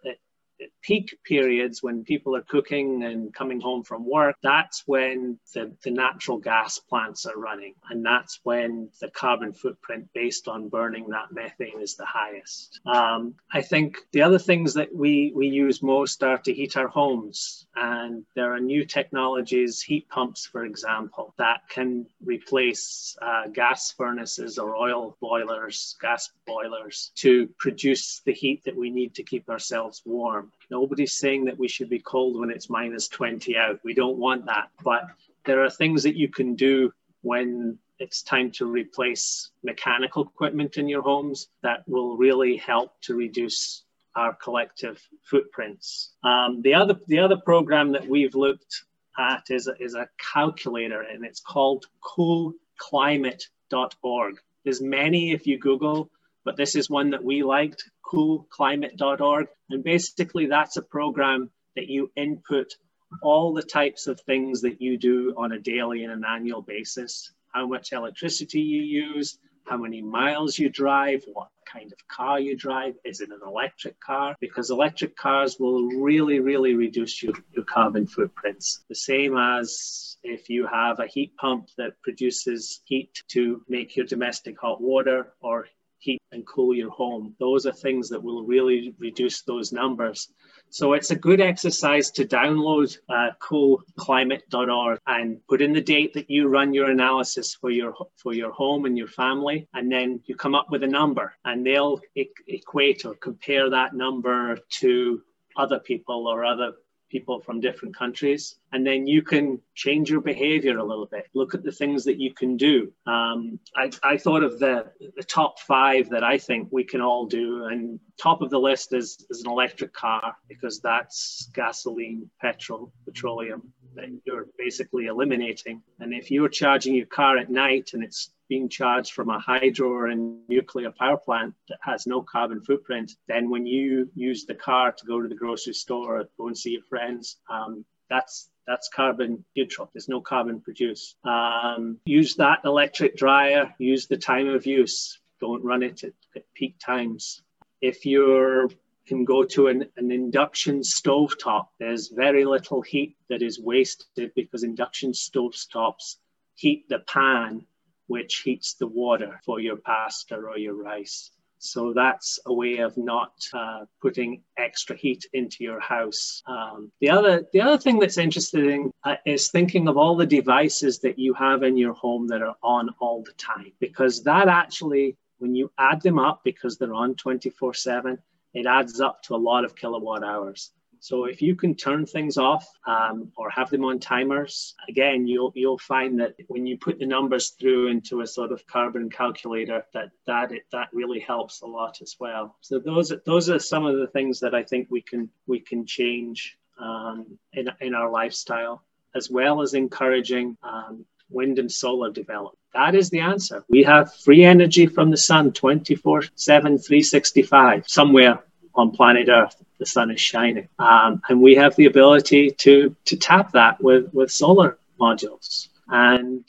peak 0.83 1.19
periods 1.25 1.83
when 1.83 2.05
people 2.05 2.35
are 2.37 2.43
cooking 2.43 3.03
and 3.05 3.35
coming 3.35 3.61
home 3.61 3.83
from 3.83 4.09
work, 4.09 4.37
that's 4.43 4.83
when 4.87 5.39
the, 5.55 5.73
the 5.85 5.91
natural 5.91 6.39
gas 6.39 6.79
plants 6.79 7.27
are 7.27 7.39
running. 7.39 7.75
And 7.91 8.05
that's 8.05 8.41
when 8.43 8.89
the 9.01 9.09
carbon 9.11 9.53
footprint 9.53 10.09
based 10.15 10.49
on 10.49 10.69
burning 10.69 11.09
that 11.11 11.33
methane 11.33 11.81
is 11.81 11.97
the 11.97 12.07
highest. 12.07 12.81
Um, 12.87 13.35
I 13.53 13.63
think 13.63 13.99
the 14.13 14.23
other 14.23 14.39
things 14.39 14.75
that 14.75 14.95
we, 14.95 15.33
we 15.35 15.47
use 15.49 15.83
most 15.83 16.23
are 16.23 16.39
to 16.39 16.53
heat 16.53 16.77
our 16.77 16.89
homes. 16.89 17.67
And 17.77 18.25
there 18.35 18.55
are 18.55 18.61
new 18.61 18.85
technologies, 18.85 19.83
heat 19.83 20.09
pumps, 20.09 20.47
for 20.47 20.65
example, 20.65 21.35
that 21.39 21.61
can 21.69 22.07
replace 22.25 23.17
uh, 23.23 23.49
gas 23.49 23.93
furnaces 23.93 24.59
or 24.59 24.77
oil 24.77 25.17
boilers, 25.21 25.97
gas 26.01 26.31
boilers 26.47 27.13
to 27.17 27.49
produce 27.59 28.21
the 28.25 28.33
heat 28.33 28.65
that 28.65 28.77
we 28.77 28.91
need 28.91 29.15
to 29.15 29.23
keep 29.23 29.49
ourselves 29.49 30.03
warm. 30.05 30.51
Nobody's 30.71 31.15
saying 31.15 31.45
that 31.47 31.59
we 31.59 31.69
should 31.69 31.91
be 31.91 31.99
cold 31.99 32.39
when 32.39 32.51
it's 32.51 32.71
minus 32.71 33.09
20 33.09 33.57
out. 33.57 33.81
We 33.85 33.95
don't 33.95 34.19
want 34.19 34.47
that. 34.47 34.69
But 34.85 35.05
there 35.45 35.65
are 35.65 35.71
things 35.71 36.03
that 36.05 36.17
you 36.17 36.29
can 36.29 36.55
do 36.55 36.93
when 37.23 37.79
it's 37.99 38.23
time 38.23 38.51
to 38.53 38.67
replace 38.67 39.51
mechanical 39.63 40.25
equipment 40.25 40.79
in 40.79 40.89
your 40.89 41.03
homes 41.03 41.49
that 41.63 41.85
will 41.87 42.17
really 42.17 42.57
help 42.57 42.99
to 43.03 43.15
reduce 43.15 43.85
our 44.17 44.35
collective 44.35 45.01
footprints. 45.23 46.15
Um, 46.25 46.63
the 46.63 46.75
other 46.75 46.99
the 47.07 47.19
other 47.19 47.37
program 47.37 47.93
that 47.93 48.09
we've 48.09 48.35
looked 48.35 48.85
at 49.19 49.45
is 49.51 49.69
is 49.79 49.95
a 49.95 50.09
calculator, 50.19 51.03
and 51.03 51.25
it's 51.25 51.41
called 51.41 51.87
CoolClimate.org. 52.03 54.41
There's 54.65 54.81
many 54.81 55.33
if 55.33 55.47
you 55.47 55.59
Google, 55.59 56.11
but 56.45 56.57
this 56.57 56.75
is 56.75 56.91
one 56.91 57.11
that 57.11 57.23
we 57.23 57.43
liked, 57.43 57.85
CoolClimate.org, 58.13 59.49
and 59.71 59.85
basically 59.85 60.47
that's 60.47 60.77
a 60.77 60.83
program 60.83 61.51
that 61.77 61.89
you 61.89 62.11
input 62.17 62.75
all 63.23 63.55
the 63.55 63.63
types 63.63 64.07
of 64.07 64.21
things 64.21 64.63
that 64.63 64.81
you 64.81 64.99
do 64.99 65.35
on 65.37 65.53
a 65.53 65.59
daily 65.59 66.05
and 66.05 66.13
an 66.13 66.25
annual 66.25 66.63
basis 66.63 67.33
how 67.53 67.67
much 67.67 67.93
electricity 67.93 68.61
you 68.61 68.83
use, 68.83 69.39
how 69.67 69.77
many 69.77 70.03
miles 70.03 70.59
you 70.59 70.69
drive, 70.69 71.23
what 71.33 71.49
kind 71.71 71.93
of 71.93 72.09
car 72.09 72.41
you 72.41 72.57
drive. 72.57 72.95
Is 73.05 73.21
it 73.21 73.31
an 73.31 73.41
electric 73.47 74.01
car? 74.01 74.37
Because 74.41 74.71
electric 74.71 75.17
cars 75.17 75.57
will 75.59 75.87
really, 75.89 76.41
really 76.41 76.75
reduce 76.75 77.23
your, 77.23 77.35
your 77.53 77.65
carbon 77.65 78.07
footprints. 78.07 78.81
The 78.89 78.95
same 78.95 79.37
as 79.37 80.17
if 80.23 80.49
you 80.49 80.67
have 80.67 80.99
a 80.99 81.07
heat 81.07 81.37
pump 81.37 81.69
that 81.79 82.01
produces 82.03 82.81
heat 82.85 83.23
to 83.29 83.63
make 83.69 83.97
your 83.97 84.07
domestic 84.07 84.61
hot 84.61 84.81
water 84.81 85.33
or 85.41 85.67
heat 86.01 86.21
and 86.33 86.47
cool 86.47 86.75
your 86.75 86.91
home. 86.91 87.35
Those 87.39 87.67
are 87.67 87.73
things 87.73 88.09
that 88.09 88.23
will 88.23 88.43
really 88.43 88.95
reduce 88.99 89.43
those 89.43 89.73
numbers. 89.73 90.29
So 90.71 90.95
it's 90.95 91.11
a 91.11 91.17
good 91.17 91.41
exercise 91.41 92.11
to 92.13 92.25
download 92.25 92.97
uh, 93.09 93.31
coolclimate.org 93.41 94.99
and 95.07 95.47
put 95.49 95.63
in 95.63 95.73
the 95.73 95.81
date 95.81 96.15
that 96.15 96.31
you 96.31 96.49
run 96.49 96.73
your 96.73 96.91
analysis 96.91 97.55
for 97.55 97.71
your 97.71 97.95
for 98.17 98.33
your 98.35 98.53
home 98.53 98.85
and 98.87 98.97
your 98.97 99.09
family, 99.09 99.69
and 99.75 99.91
then 99.91 100.21
you 100.27 100.37
come 100.37 100.55
up 100.55 100.71
with 100.71 100.83
a 100.83 100.87
number, 100.87 101.35
and 101.45 101.67
they'll 101.67 102.01
equate 102.47 103.05
or 103.05 103.15
compare 103.17 103.69
that 103.71 103.95
number 103.95 104.59
to 104.81 105.23
other 105.57 105.81
people 105.81 106.29
or 106.29 106.45
other 106.45 106.73
people 107.11 107.41
from 107.41 107.61
different 107.61 107.97
countries. 107.97 108.57
And 108.73 108.87
then 108.87 109.07
you 109.07 109.23
can 109.23 109.61
change 109.75 110.11
your 110.11 110.21
behavior 110.21 110.79
a 110.79 110.85
little 110.85 111.07
bit. 111.07 111.27
Look 111.35 111.55
at 111.55 111.63
the 111.63 111.73
things 111.73 112.05
that 112.05 112.19
you 112.19 112.33
can 112.33 112.57
do. 112.57 112.93
Um, 113.07 113.59
I, 113.77 113.91
I 114.03 114.17
thought 114.17 114.43
of 114.43 114.59
the, 114.59 114.87
the 115.17 115.25
top 115.25 115.61
five 115.61 116.09
that 116.11 116.25
I 116.25 116.39
think 116.39 116.69
we 116.71 116.85
can 116.85 117.01
all 117.01 117.27
do. 117.27 117.65
And 117.65 118.01
top 118.19 118.43
of 118.43 118.51
the 118.51 118.61
list 118.61 118.93
is, 118.93 119.27
is 119.31 119.43
an 119.43 119.51
electric 119.51 119.93
car 119.93 120.37
because 120.49 120.81
that's 120.81 121.51
gasoline, 121.55 122.31
petrol, 122.41 122.93
petroleum 123.05 123.73
that 123.95 124.09
you're 124.25 124.47
basically 124.57 125.07
eliminating. 125.07 125.83
And 125.99 126.15
if 126.15 126.31
you're 126.31 126.49
charging 126.49 126.95
your 126.95 127.07
car 127.07 127.39
at 127.39 127.51
night 127.51 127.91
and 127.93 128.05
it's 128.05 128.31
being 128.51 128.69
charged 128.69 129.13
from 129.13 129.31
a 129.31 129.39
hydro 129.39 129.89
or 129.89 130.09
a 130.09 130.17
nuclear 130.17 130.91
power 130.99 131.17
plant 131.17 131.55
that 131.69 131.79
has 131.81 132.05
no 132.05 132.21
carbon 132.21 132.61
footprint, 132.61 133.13
then 133.29 133.49
when 133.49 133.65
you 133.65 134.11
use 134.15 134.45
the 134.45 134.55
car 134.55 134.91
to 134.91 135.07
go 135.07 135.23
to 135.23 135.29
the 135.29 135.37
grocery 135.37 135.73
store 135.73 136.19
or 136.19 136.29
go 136.37 136.49
and 136.49 136.59
see 136.59 136.73
your 136.73 136.83
friends, 136.83 137.37
um, 137.49 137.85
that's 138.11 138.51
that's 138.67 138.89
carbon 138.89 139.45
neutral. 139.57 139.89
There's 139.93 140.09
no 140.09 140.21
carbon 140.21 140.61
produced. 140.61 141.17
Um, 141.25 141.99
use 142.05 142.35
that 142.37 142.59
electric 142.65 143.17
dryer. 143.17 143.73
Use 143.79 144.07
the 144.07 144.17
time 144.17 144.49
of 144.49 144.67
use. 144.67 145.19
Don't 145.41 145.65
run 145.65 145.83
it 145.85 146.03
at, 146.05 146.13
at 146.37 146.45
peak 146.55 146.75
times. 146.85 147.43
If 147.81 148.05
you 148.05 148.69
can 149.07 149.25
go 149.25 149.45
to 149.45 149.69
an, 149.69 149.87
an 149.97 150.11
induction 150.11 150.81
stovetop, 150.81 151.67
there's 151.79 152.09
very 152.09 152.45
little 152.45 152.83
heat 152.83 153.17
that 153.29 153.43
is 153.43 153.61
wasted 153.61 154.33
because 154.35 154.65
induction 154.65 155.13
stovetops 155.13 156.17
heat 156.57 156.89
the 156.89 156.99
pan 156.99 157.65
which 158.11 158.39
heats 158.39 158.75
the 158.75 158.89
water 158.89 159.41
for 159.47 159.61
your 159.61 159.77
pasta 159.77 160.35
or 160.35 160.59
your 160.59 160.75
rice. 160.75 161.31
So 161.59 161.93
that's 161.93 162.41
a 162.47 162.53
way 162.53 162.79
of 162.79 162.97
not 162.97 163.35
uh, 163.55 163.85
putting 164.03 164.43
extra 164.57 164.97
heat 164.97 165.27
into 165.33 165.63
your 165.63 165.79
house. 165.79 166.43
Um, 166.47 166.91
the 167.01 167.11
other 167.11 167.47
the 167.53 167.61
other 167.61 167.79
thing 167.79 168.01
that's 168.01 168.19
interesting 168.19 168.91
uh, 169.05 169.17
is 169.27 169.49
thinking 169.49 169.87
of 169.87 169.97
all 169.97 170.17
the 170.17 170.27
devices 170.27 170.99
that 171.01 171.21
you 171.21 171.35
have 171.35 171.63
in 171.63 171.77
your 171.77 171.93
home 171.93 172.27
that 172.29 172.43
are 172.43 172.57
on 172.63 172.89
all 172.99 173.23
the 173.23 173.35
time, 173.35 173.73
because 173.79 174.25
that 174.25 174.49
actually, 174.49 175.17
when 175.39 175.55
you 175.55 175.71
add 175.79 176.03
them 176.03 176.19
up, 176.19 176.41
because 176.43 176.79
they're 176.79 176.95
on 177.05 177.15
24/7, 177.15 178.19
it 178.55 178.67
adds 178.67 179.01
up 179.01 179.23
to 179.25 179.37
a 179.37 179.45
lot 179.51 179.65
of 179.65 179.77
kilowatt 179.77 180.25
hours. 180.25 180.73
So 181.01 181.25
if 181.25 181.41
you 181.41 181.57
can 181.57 181.75
turn 181.75 182.05
things 182.05 182.37
off 182.37 182.71
um, 182.87 183.33
or 183.37 183.49
have 183.51 183.71
them 183.71 183.87
on 183.87 183.99
timers, 183.99 184.75
again, 184.87 185.27
you'll 185.27 185.51
you'll 185.57 185.79
find 185.79 186.21
that 186.21 186.35
when 186.49 186.67
you 186.67 186.77
put 186.77 186.99
the 186.99 187.07
numbers 187.07 187.51
through 187.51 187.89
into 187.89 188.21
a 188.21 188.27
sort 188.27 188.53
of 188.53 188.67
carbon 188.67 189.09
calculator, 189.09 189.85
that 189.95 190.11
that 190.27 190.53
it, 190.53 190.63
that 190.73 190.89
really 190.93 191.21
helps 191.21 191.63
a 191.63 191.67
lot 191.67 192.03
as 192.03 192.17
well. 192.21 192.57
So 192.61 192.79
those 192.79 193.13
those 193.25 193.49
are 193.49 193.59
some 193.59 193.87
of 193.87 193.97
the 193.97 194.09
things 194.09 194.41
that 194.41 194.55
I 194.55 194.63
think 194.63 194.89
we 194.91 195.01
can 195.01 195.31
we 195.47 195.59
can 195.59 195.87
change 195.87 196.59
um, 196.79 197.39
in 197.55 197.71
in 197.81 197.95
our 197.95 198.11
lifestyle, 198.11 198.85
as 199.15 199.31
well 199.31 199.63
as 199.63 199.73
encouraging 199.73 200.59
um, 200.63 201.07
wind 201.31 201.59
and 201.59 201.73
solar 201.73 202.11
development. 202.11 202.59
That 202.75 202.95
is 202.95 203.09
the 203.09 203.21
answer. 203.21 203.65
We 203.71 203.83
have 203.85 204.15
free 204.15 204.45
energy 204.45 204.87
from 204.87 205.11
the 205.11 205.17
sun 205.17 205.53
24 205.53 206.25
7, 206.35 206.79
365 206.79 207.89
somewhere 207.89 208.45
on 208.75 208.91
planet 208.91 209.29
Earth. 209.31 209.57
The 209.81 209.87
sun 209.87 210.11
is 210.13 210.21
shining. 210.21 210.69
Um, 210.79 211.23
and 211.29 211.43
we 211.43 211.57
have 211.57 211.75
the 211.75 211.87
ability 211.87 212.53
to, 212.59 212.95
to 213.07 213.17
tap 213.17 213.53
that 213.53 213.83
with, 213.83 214.13
with 214.13 214.31
solar 214.31 214.79
modules. 215.01 215.69
And 215.89 216.45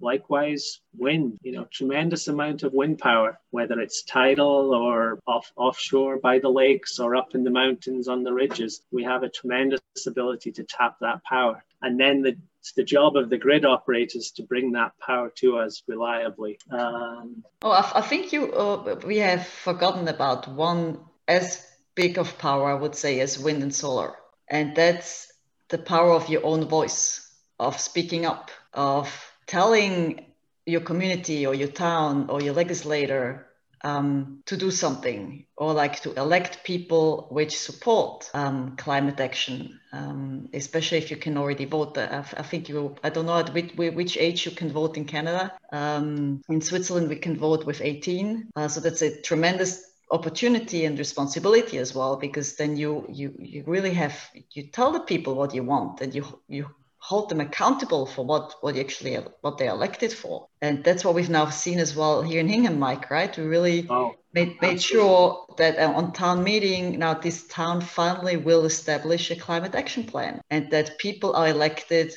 likewise, 0.00 0.80
wind, 0.96 1.38
you 1.42 1.52
know, 1.52 1.66
tremendous 1.70 2.28
amount 2.28 2.62
of 2.62 2.72
wind 2.72 2.98
power, 2.98 3.38
whether 3.50 3.80
it's 3.80 4.02
tidal 4.02 4.74
or 4.74 5.18
off, 5.26 5.50
offshore 5.56 6.18
by 6.18 6.38
the 6.38 6.48
lakes 6.48 6.98
or 6.98 7.16
up 7.16 7.34
in 7.34 7.44
the 7.44 7.50
mountains 7.50 8.08
on 8.08 8.22
the 8.22 8.32
ridges. 8.32 8.82
We 8.90 9.04
have 9.04 9.22
a 9.22 9.28
tremendous 9.28 9.80
ability 10.06 10.52
to 10.52 10.64
tap 10.64 10.96
that 11.00 11.24
power. 11.24 11.64
And 11.82 11.98
then 12.00 12.22
the, 12.22 12.36
it's 12.60 12.72
the 12.72 12.84
job 12.84 13.16
of 13.16 13.30
the 13.30 13.38
grid 13.38 13.64
operators 13.64 14.32
to 14.32 14.42
bring 14.42 14.72
that 14.72 14.92
power 14.98 15.30
to 15.36 15.58
us 15.58 15.82
reliably. 15.86 16.58
Um, 16.70 17.44
oh, 17.62 17.70
I, 17.70 17.92
I 17.96 18.00
think 18.00 18.32
you 18.32 18.52
uh, 18.52 19.00
we 19.06 19.18
have 19.18 19.46
forgotten 19.46 20.08
about 20.08 20.48
one 20.48 20.98
as 21.28 21.64
big 21.96 22.18
of 22.18 22.38
power, 22.38 22.70
I 22.70 22.74
would 22.74 22.94
say, 22.94 23.18
as 23.18 23.38
wind 23.38 23.64
and 23.64 23.74
solar. 23.74 24.14
And 24.48 24.76
that's 24.76 25.32
the 25.68 25.78
power 25.78 26.12
of 26.12 26.28
your 26.28 26.46
own 26.46 26.68
voice, 26.68 27.28
of 27.58 27.80
speaking 27.80 28.24
up, 28.24 28.52
of 28.72 29.08
telling 29.46 30.26
your 30.64 30.82
community 30.82 31.46
or 31.46 31.54
your 31.54 31.68
town 31.68 32.28
or 32.28 32.40
your 32.40 32.54
legislator 32.54 33.46
um, 33.82 34.42
to 34.46 34.56
do 34.56 34.70
something 34.70 35.46
or 35.56 35.72
like 35.72 36.00
to 36.00 36.12
elect 36.14 36.64
people 36.64 37.28
which 37.30 37.58
support 37.58 38.28
um, 38.34 38.76
climate 38.76 39.20
action, 39.20 39.78
um, 39.92 40.48
especially 40.52 40.98
if 40.98 41.10
you 41.10 41.16
can 41.16 41.36
already 41.36 41.64
vote. 41.64 41.96
I, 41.96 42.24
I, 42.36 42.42
think 42.42 42.68
you, 42.68 42.96
I 43.04 43.10
don't 43.10 43.26
know 43.26 43.38
at 43.38 43.54
which, 43.54 43.74
which 43.74 44.16
age 44.16 44.44
you 44.44 44.52
can 44.52 44.72
vote 44.72 44.96
in 44.96 45.04
Canada. 45.04 45.52
Um, 45.72 46.42
in 46.48 46.60
Switzerland, 46.60 47.08
we 47.08 47.16
can 47.16 47.36
vote 47.36 47.64
with 47.64 47.80
18. 47.80 48.48
Uh, 48.56 48.68
so 48.68 48.80
that's 48.80 49.02
a 49.02 49.20
tremendous 49.22 49.95
opportunity 50.10 50.84
and 50.84 50.98
responsibility 50.98 51.78
as 51.78 51.94
well 51.94 52.16
because 52.16 52.56
then 52.56 52.76
you 52.76 53.06
you 53.08 53.34
you 53.38 53.64
really 53.66 53.92
have 53.92 54.16
you 54.52 54.68
tell 54.68 54.92
the 54.92 55.00
people 55.00 55.34
what 55.34 55.54
you 55.54 55.64
want 55.64 56.00
and 56.00 56.14
you 56.14 56.24
you 56.48 56.66
hold 56.98 57.28
them 57.28 57.40
accountable 57.40 58.04
for 58.04 58.24
what 58.24 58.54
what 58.60 58.74
you 58.74 58.80
actually 58.80 59.16
what 59.40 59.58
they're 59.58 59.70
elected 59.70 60.12
for. 60.12 60.48
And 60.60 60.82
that's 60.82 61.04
what 61.04 61.14
we've 61.14 61.30
now 61.30 61.50
seen 61.50 61.78
as 61.78 61.94
well 61.94 62.22
here 62.22 62.40
in 62.40 62.48
hingham 62.48 62.78
mike 62.78 63.10
right? 63.10 63.36
We 63.36 63.44
really 63.44 63.86
oh, 63.88 64.14
made, 64.32 64.60
made 64.60 64.82
sure 64.82 65.46
that 65.56 65.78
uh, 65.78 65.92
on 65.92 66.12
town 66.12 66.44
meeting 66.44 66.98
now 66.98 67.14
this 67.14 67.46
town 67.46 67.80
finally 67.80 68.36
will 68.36 68.64
establish 68.64 69.30
a 69.30 69.36
climate 69.36 69.74
action 69.74 70.04
plan 70.04 70.40
and 70.50 70.70
that 70.70 70.98
people 70.98 71.34
are 71.34 71.48
elected 71.48 72.12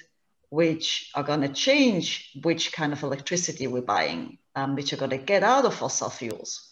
which 0.49 1.12
are 1.13 1.23
going 1.23 1.41
to 1.41 1.49
change 1.49 2.32
which 2.41 2.71
kind 2.71 2.91
of 2.91 3.04
electricity 3.04 3.67
we're 3.67 3.82
buying 3.82 4.39
um, 4.56 4.75
which 4.75 4.91
are 4.91 4.97
going 4.97 5.12
to 5.12 5.17
get 5.17 5.43
out 5.43 5.65
of 5.65 5.75
fossil 5.75 6.10
fuels 6.10 6.69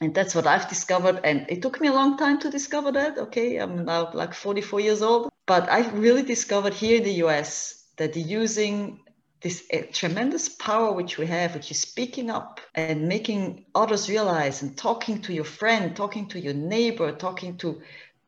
and 0.00 0.14
that's 0.14 0.34
what 0.34 0.46
I've 0.46 0.68
discovered. 0.68 1.20
And 1.24 1.46
it 1.48 1.62
took 1.62 1.80
me 1.80 1.88
a 1.88 1.92
long 1.92 2.16
time 2.16 2.38
to 2.40 2.50
discover 2.50 2.92
that. 2.92 3.18
Okay, 3.18 3.58
I'm 3.58 3.84
now 3.84 4.10
like 4.12 4.34
44 4.34 4.80
years 4.80 5.02
old, 5.02 5.30
but 5.46 5.70
I 5.70 5.88
really 5.90 6.22
discovered 6.22 6.74
here 6.74 6.96
in 6.96 7.04
the 7.04 7.22
US 7.24 7.84
that 7.96 8.16
using 8.16 9.00
this 9.42 9.64
uh, 9.72 9.78
tremendous 9.92 10.48
power 10.48 10.92
which 10.92 11.18
we 11.18 11.26
have, 11.26 11.54
which 11.54 11.70
is 11.70 11.80
speaking 11.80 12.30
up 12.30 12.60
and 12.74 13.08
making 13.08 13.66
others 13.74 14.08
realize 14.08 14.62
and 14.62 14.76
talking 14.76 15.20
to 15.22 15.32
your 15.32 15.44
friend, 15.44 15.96
talking 15.96 16.28
to 16.28 16.40
your 16.40 16.54
neighbor, 16.54 17.12
talking 17.12 17.56
to 17.58 17.80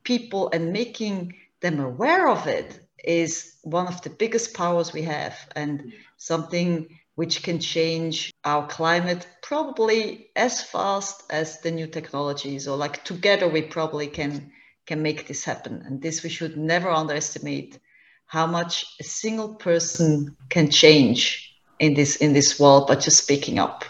people 0.04 0.50
and 0.52 0.72
making 0.72 1.34
them 1.60 1.80
aware 1.80 2.28
of 2.28 2.46
it 2.46 2.80
is 3.04 3.56
one 3.62 3.86
of 3.86 4.00
the 4.02 4.10
biggest 4.10 4.54
powers 4.54 4.92
we 4.92 5.02
have 5.02 5.36
and 5.54 5.92
something 6.16 6.98
which 7.14 7.42
can 7.42 7.58
change 7.58 8.32
our 8.44 8.66
climate 8.66 9.26
probably 9.42 10.30
as 10.34 10.62
fast 10.62 11.24
as 11.30 11.60
the 11.60 11.70
new 11.70 11.86
technologies 11.86 12.66
or 12.66 12.76
like 12.76 13.04
together 13.04 13.48
we 13.48 13.62
probably 13.62 14.06
can 14.06 14.50
can 14.86 15.02
make 15.02 15.28
this 15.28 15.44
happen. 15.44 15.82
And 15.86 16.02
this 16.02 16.22
we 16.22 16.28
should 16.28 16.56
never 16.56 16.90
underestimate 16.90 17.78
how 18.26 18.46
much 18.46 18.86
a 19.00 19.04
single 19.04 19.54
person 19.54 20.26
hmm. 20.26 20.32
can 20.48 20.70
change 20.70 21.54
in 21.78 21.94
this 21.94 22.16
in 22.16 22.32
this 22.32 22.58
world 22.58 22.88
by 22.88 22.96
just 22.96 23.22
speaking 23.22 23.58
up. 23.58 23.84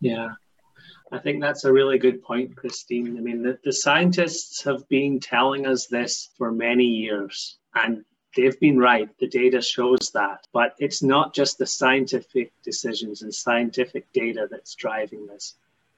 Yeah. 0.00 0.30
I 1.12 1.18
think 1.18 1.40
that's 1.40 1.64
a 1.64 1.72
really 1.72 1.98
good 1.98 2.22
point 2.22 2.56
christine. 2.56 3.16
I 3.16 3.20
mean 3.20 3.42
the, 3.42 3.58
the 3.64 3.72
scientists 3.72 4.64
have 4.64 4.88
been 4.88 5.20
telling 5.20 5.66
us 5.66 5.86
this 5.86 6.30
for 6.36 6.50
many 6.50 6.84
years 6.84 7.56
and 7.74 8.04
they've 8.36 8.58
been 8.60 8.78
right. 8.78 9.08
The 9.18 9.28
data 9.28 9.60
shows 9.60 10.10
that. 10.14 10.46
But 10.52 10.74
it's 10.78 11.02
not 11.02 11.34
just 11.34 11.58
the 11.58 11.66
scientific 11.66 12.52
decisions 12.62 13.22
and 13.22 13.34
scientific 13.34 14.12
data 14.12 14.48
that's 14.50 14.74
driving 14.74 15.26
this. 15.26 15.54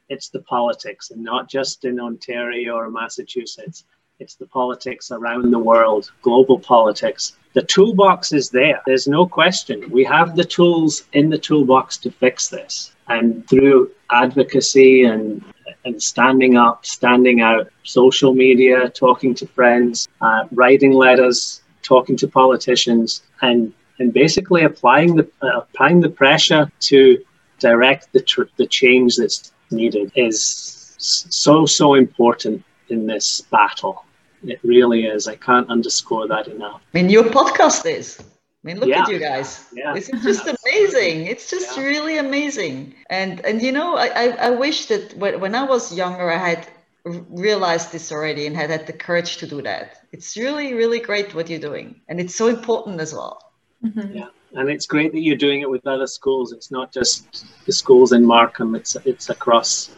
It's 0.08 0.28
the 0.28 0.42
politics, 0.42 1.10
and 1.10 1.22
not 1.22 1.48
just 1.48 1.84
in 1.84 1.98
Ontario 1.98 2.74
or 2.76 2.90
Massachusetts. 2.90 3.84
It's 4.18 4.36
the 4.36 4.46
politics 4.46 5.10
around 5.10 5.50
the 5.50 5.58
world, 5.58 6.10
global 6.22 6.58
politics. 6.58 7.36
The 7.52 7.62
toolbox 7.62 8.32
is 8.32 8.48
there. 8.48 8.80
There's 8.86 9.06
no 9.06 9.26
question. 9.26 9.90
We 9.90 10.04
have 10.04 10.36
the 10.36 10.44
tools 10.44 11.04
in 11.12 11.28
the 11.28 11.38
toolbox 11.38 11.98
to 11.98 12.10
fix 12.10 12.48
this. 12.48 12.94
And 13.08 13.46
through 13.48 13.90
advocacy 14.10 15.04
and 15.04 15.44
and 15.84 16.02
standing 16.02 16.56
up, 16.56 16.84
standing 16.84 17.40
out, 17.40 17.68
social 17.84 18.34
media, 18.34 18.88
talking 18.90 19.34
to 19.36 19.46
friends, 19.46 20.08
uh, 20.20 20.44
writing 20.50 20.92
letters, 20.92 21.62
talking 21.86 22.16
to 22.18 22.28
politicians, 22.28 23.22
and 23.42 23.72
and 23.98 24.12
basically 24.12 24.62
applying 24.64 25.16
the 25.16 25.28
uh, 25.42 25.60
applying 25.60 26.00
the 26.00 26.08
pressure 26.08 26.70
to 26.80 27.24
direct 27.58 28.12
the 28.12 28.20
tr- 28.20 28.50
the 28.56 28.66
change 28.66 29.16
that's 29.16 29.52
needed 29.70 30.12
is 30.14 30.94
so 30.98 31.66
so 31.66 31.94
important 31.94 32.62
in 32.88 33.06
this 33.06 33.42
battle. 33.50 34.04
It 34.44 34.60
really 34.62 35.06
is. 35.06 35.26
I 35.26 35.36
can't 35.36 35.68
underscore 35.70 36.28
that 36.28 36.46
enough. 36.48 36.80
I 36.94 36.98
mean, 36.98 37.10
your 37.10 37.24
podcast 37.24 37.86
is. 37.86 38.18
I 38.20 38.24
mean, 38.66 38.80
look 38.80 38.88
yeah. 38.88 39.02
at 39.02 39.08
you 39.08 39.18
guys. 39.18 39.66
Yeah. 39.72 39.92
This 39.94 40.08
is 40.08 40.22
just 40.22 40.44
amazing. 40.46 41.26
It's 41.26 41.48
just 41.48 41.76
yeah. 41.76 41.84
really 41.84 42.18
amazing. 42.18 42.94
And 43.10 43.40
and 43.44 43.62
you 43.62 43.72
know, 43.72 43.96
I, 43.96 44.06
I, 44.06 44.26
I 44.48 44.50
wish 44.50 44.86
that 44.86 45.16
when, 45.16 45.40
when 45.40 45.54
I 45.54 45.62
was 45.62 45.94
younger, 45.96 46.30
I 46.30 46.36
had 46.36 46.66
realized 47.06 47.92
this 47.92 48.10
already 48.10 48.46
and 48.46 48.56
had 48.56 48.70
had 48.70 48.86
the 48.86 48.92
courage 48.92 49.36
to 49.38 49.46
do 49.46 49.62
that. 49.62 50.02
It's 50.12 50.36
really, 50.36 50.74
really 50.74 50.98
great 50.98 51.34
what 51.34 51.48
you're 51.48 51.60
doing. 51.60 52.00
And 52.08 52.20
it's 52.20 52.34
so 52.34 52.48
important 52.48 53.00
as 53.00 53.12
well. 53.12 53.52
Mm-hmm. 53.84 54.16
Yeah. 54.16 54.28
And 54.54 54.68
it's 54.68 54.86
great 54.86 55.12
that 55.12 55.20
you're 55.20 55.36
doing 55.36 55.60
it 55.60 55.70
with 55.70 55.86
other 55.86 56.06
schools. 56.06 56.52
It's 56.52 56.70
not 56.70 56.92
just 56.92 57.46
the 57.66 57.72
schools 57.72 58.12
in 58.12 58.24
Markham, 58.24 58.74
it's 58.74 58.96
it's 59.04 59.28
across 59.28 59.90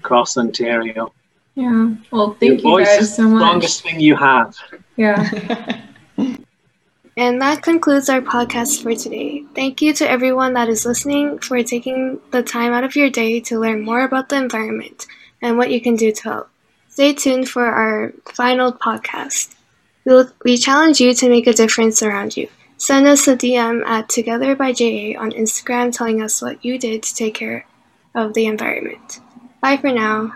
across 0.00 0.36
Ontario. 0.36 1.12
Yeah. 1.54 1.94
Well, 2.10 2.36
thank 2.40 2.62
Your 2.62 2.80
you 2.80 2.86
guys 2.86 3.16
so 3.16 3.28
much. 3.28 3.40
The 3.40 3.46
longest 3.46 3.82
thing 3.82 4.00
you 4.00 4.16
have. 4.16 4.56
Yeah. 4.96 5.82
and 7.16 7.40
that 7.40 7.62
concludes 7.62 8.08
our 8.08 8.20
podcast 8.20 8.82
for 8.82 8.94
today. 8.94 9.44
Thank 9.54 9.82
you 9.82 9.92
to 9.94 10.08
everyone 10.08 10.54
that 10.54 10.68
is 10.68 10.84
listening 10.84 11.38
for 11.38 11.62
taking 11.62 12.20
the 12.30 12.42
time 12.42 12.72
out 12.72 12.84
of 12.84 12.96
your 12.96 13.10
day 13.10 13.40
to 13.40 13.58
learn 13.58 13.82
more 13.82 14.02
about 14.02 14.28
the 14.28 14.36
environment 14.36 15.06
and 15.40 15.58
what 15.58 15.70
you 15.70 15.80
can 15.80 15.96
do 15.96 16.12
to 16.12 16.22
help. 16.22 16.51
Stay 16.92 17.14
tuned 17.14 17.48
for 17.48 17.64
our 17.64 18.12
final 18.34 18.70
podcast. 18.70 19.54
We'll, 20.04 20.28
we 20.44 20.58
challenge 20.58 21.00
you 21.00 21.14
to 21.14 21.28
make 21.30 21.46
a 21.46 21.54
difference 21.54 22.02
around 22.02 22.36
you. 22.36 22.50
Send 22.76 23.06
us 23.06 23.26
a 23.26 23.34
DM 23.34 23.82
at 23.86 24.10
Together 24.10 24.54
by 24.54 24.72
on 25.16 25.30
Instagram 25.30 25.90
telling 25.90 26.20
us 26.20 26.42
what 26.42 26.62
you 26.62 26.78
did 26.78 27.02
to 27.02 27.14
take 27.14 27.32
care 27.32 27.64
of 28.14 28.34
the 28.34 28.44
environment. 28.44 29.20
Bye 29.62 29.78
for 29.78 29.90
now. 29.90 30.34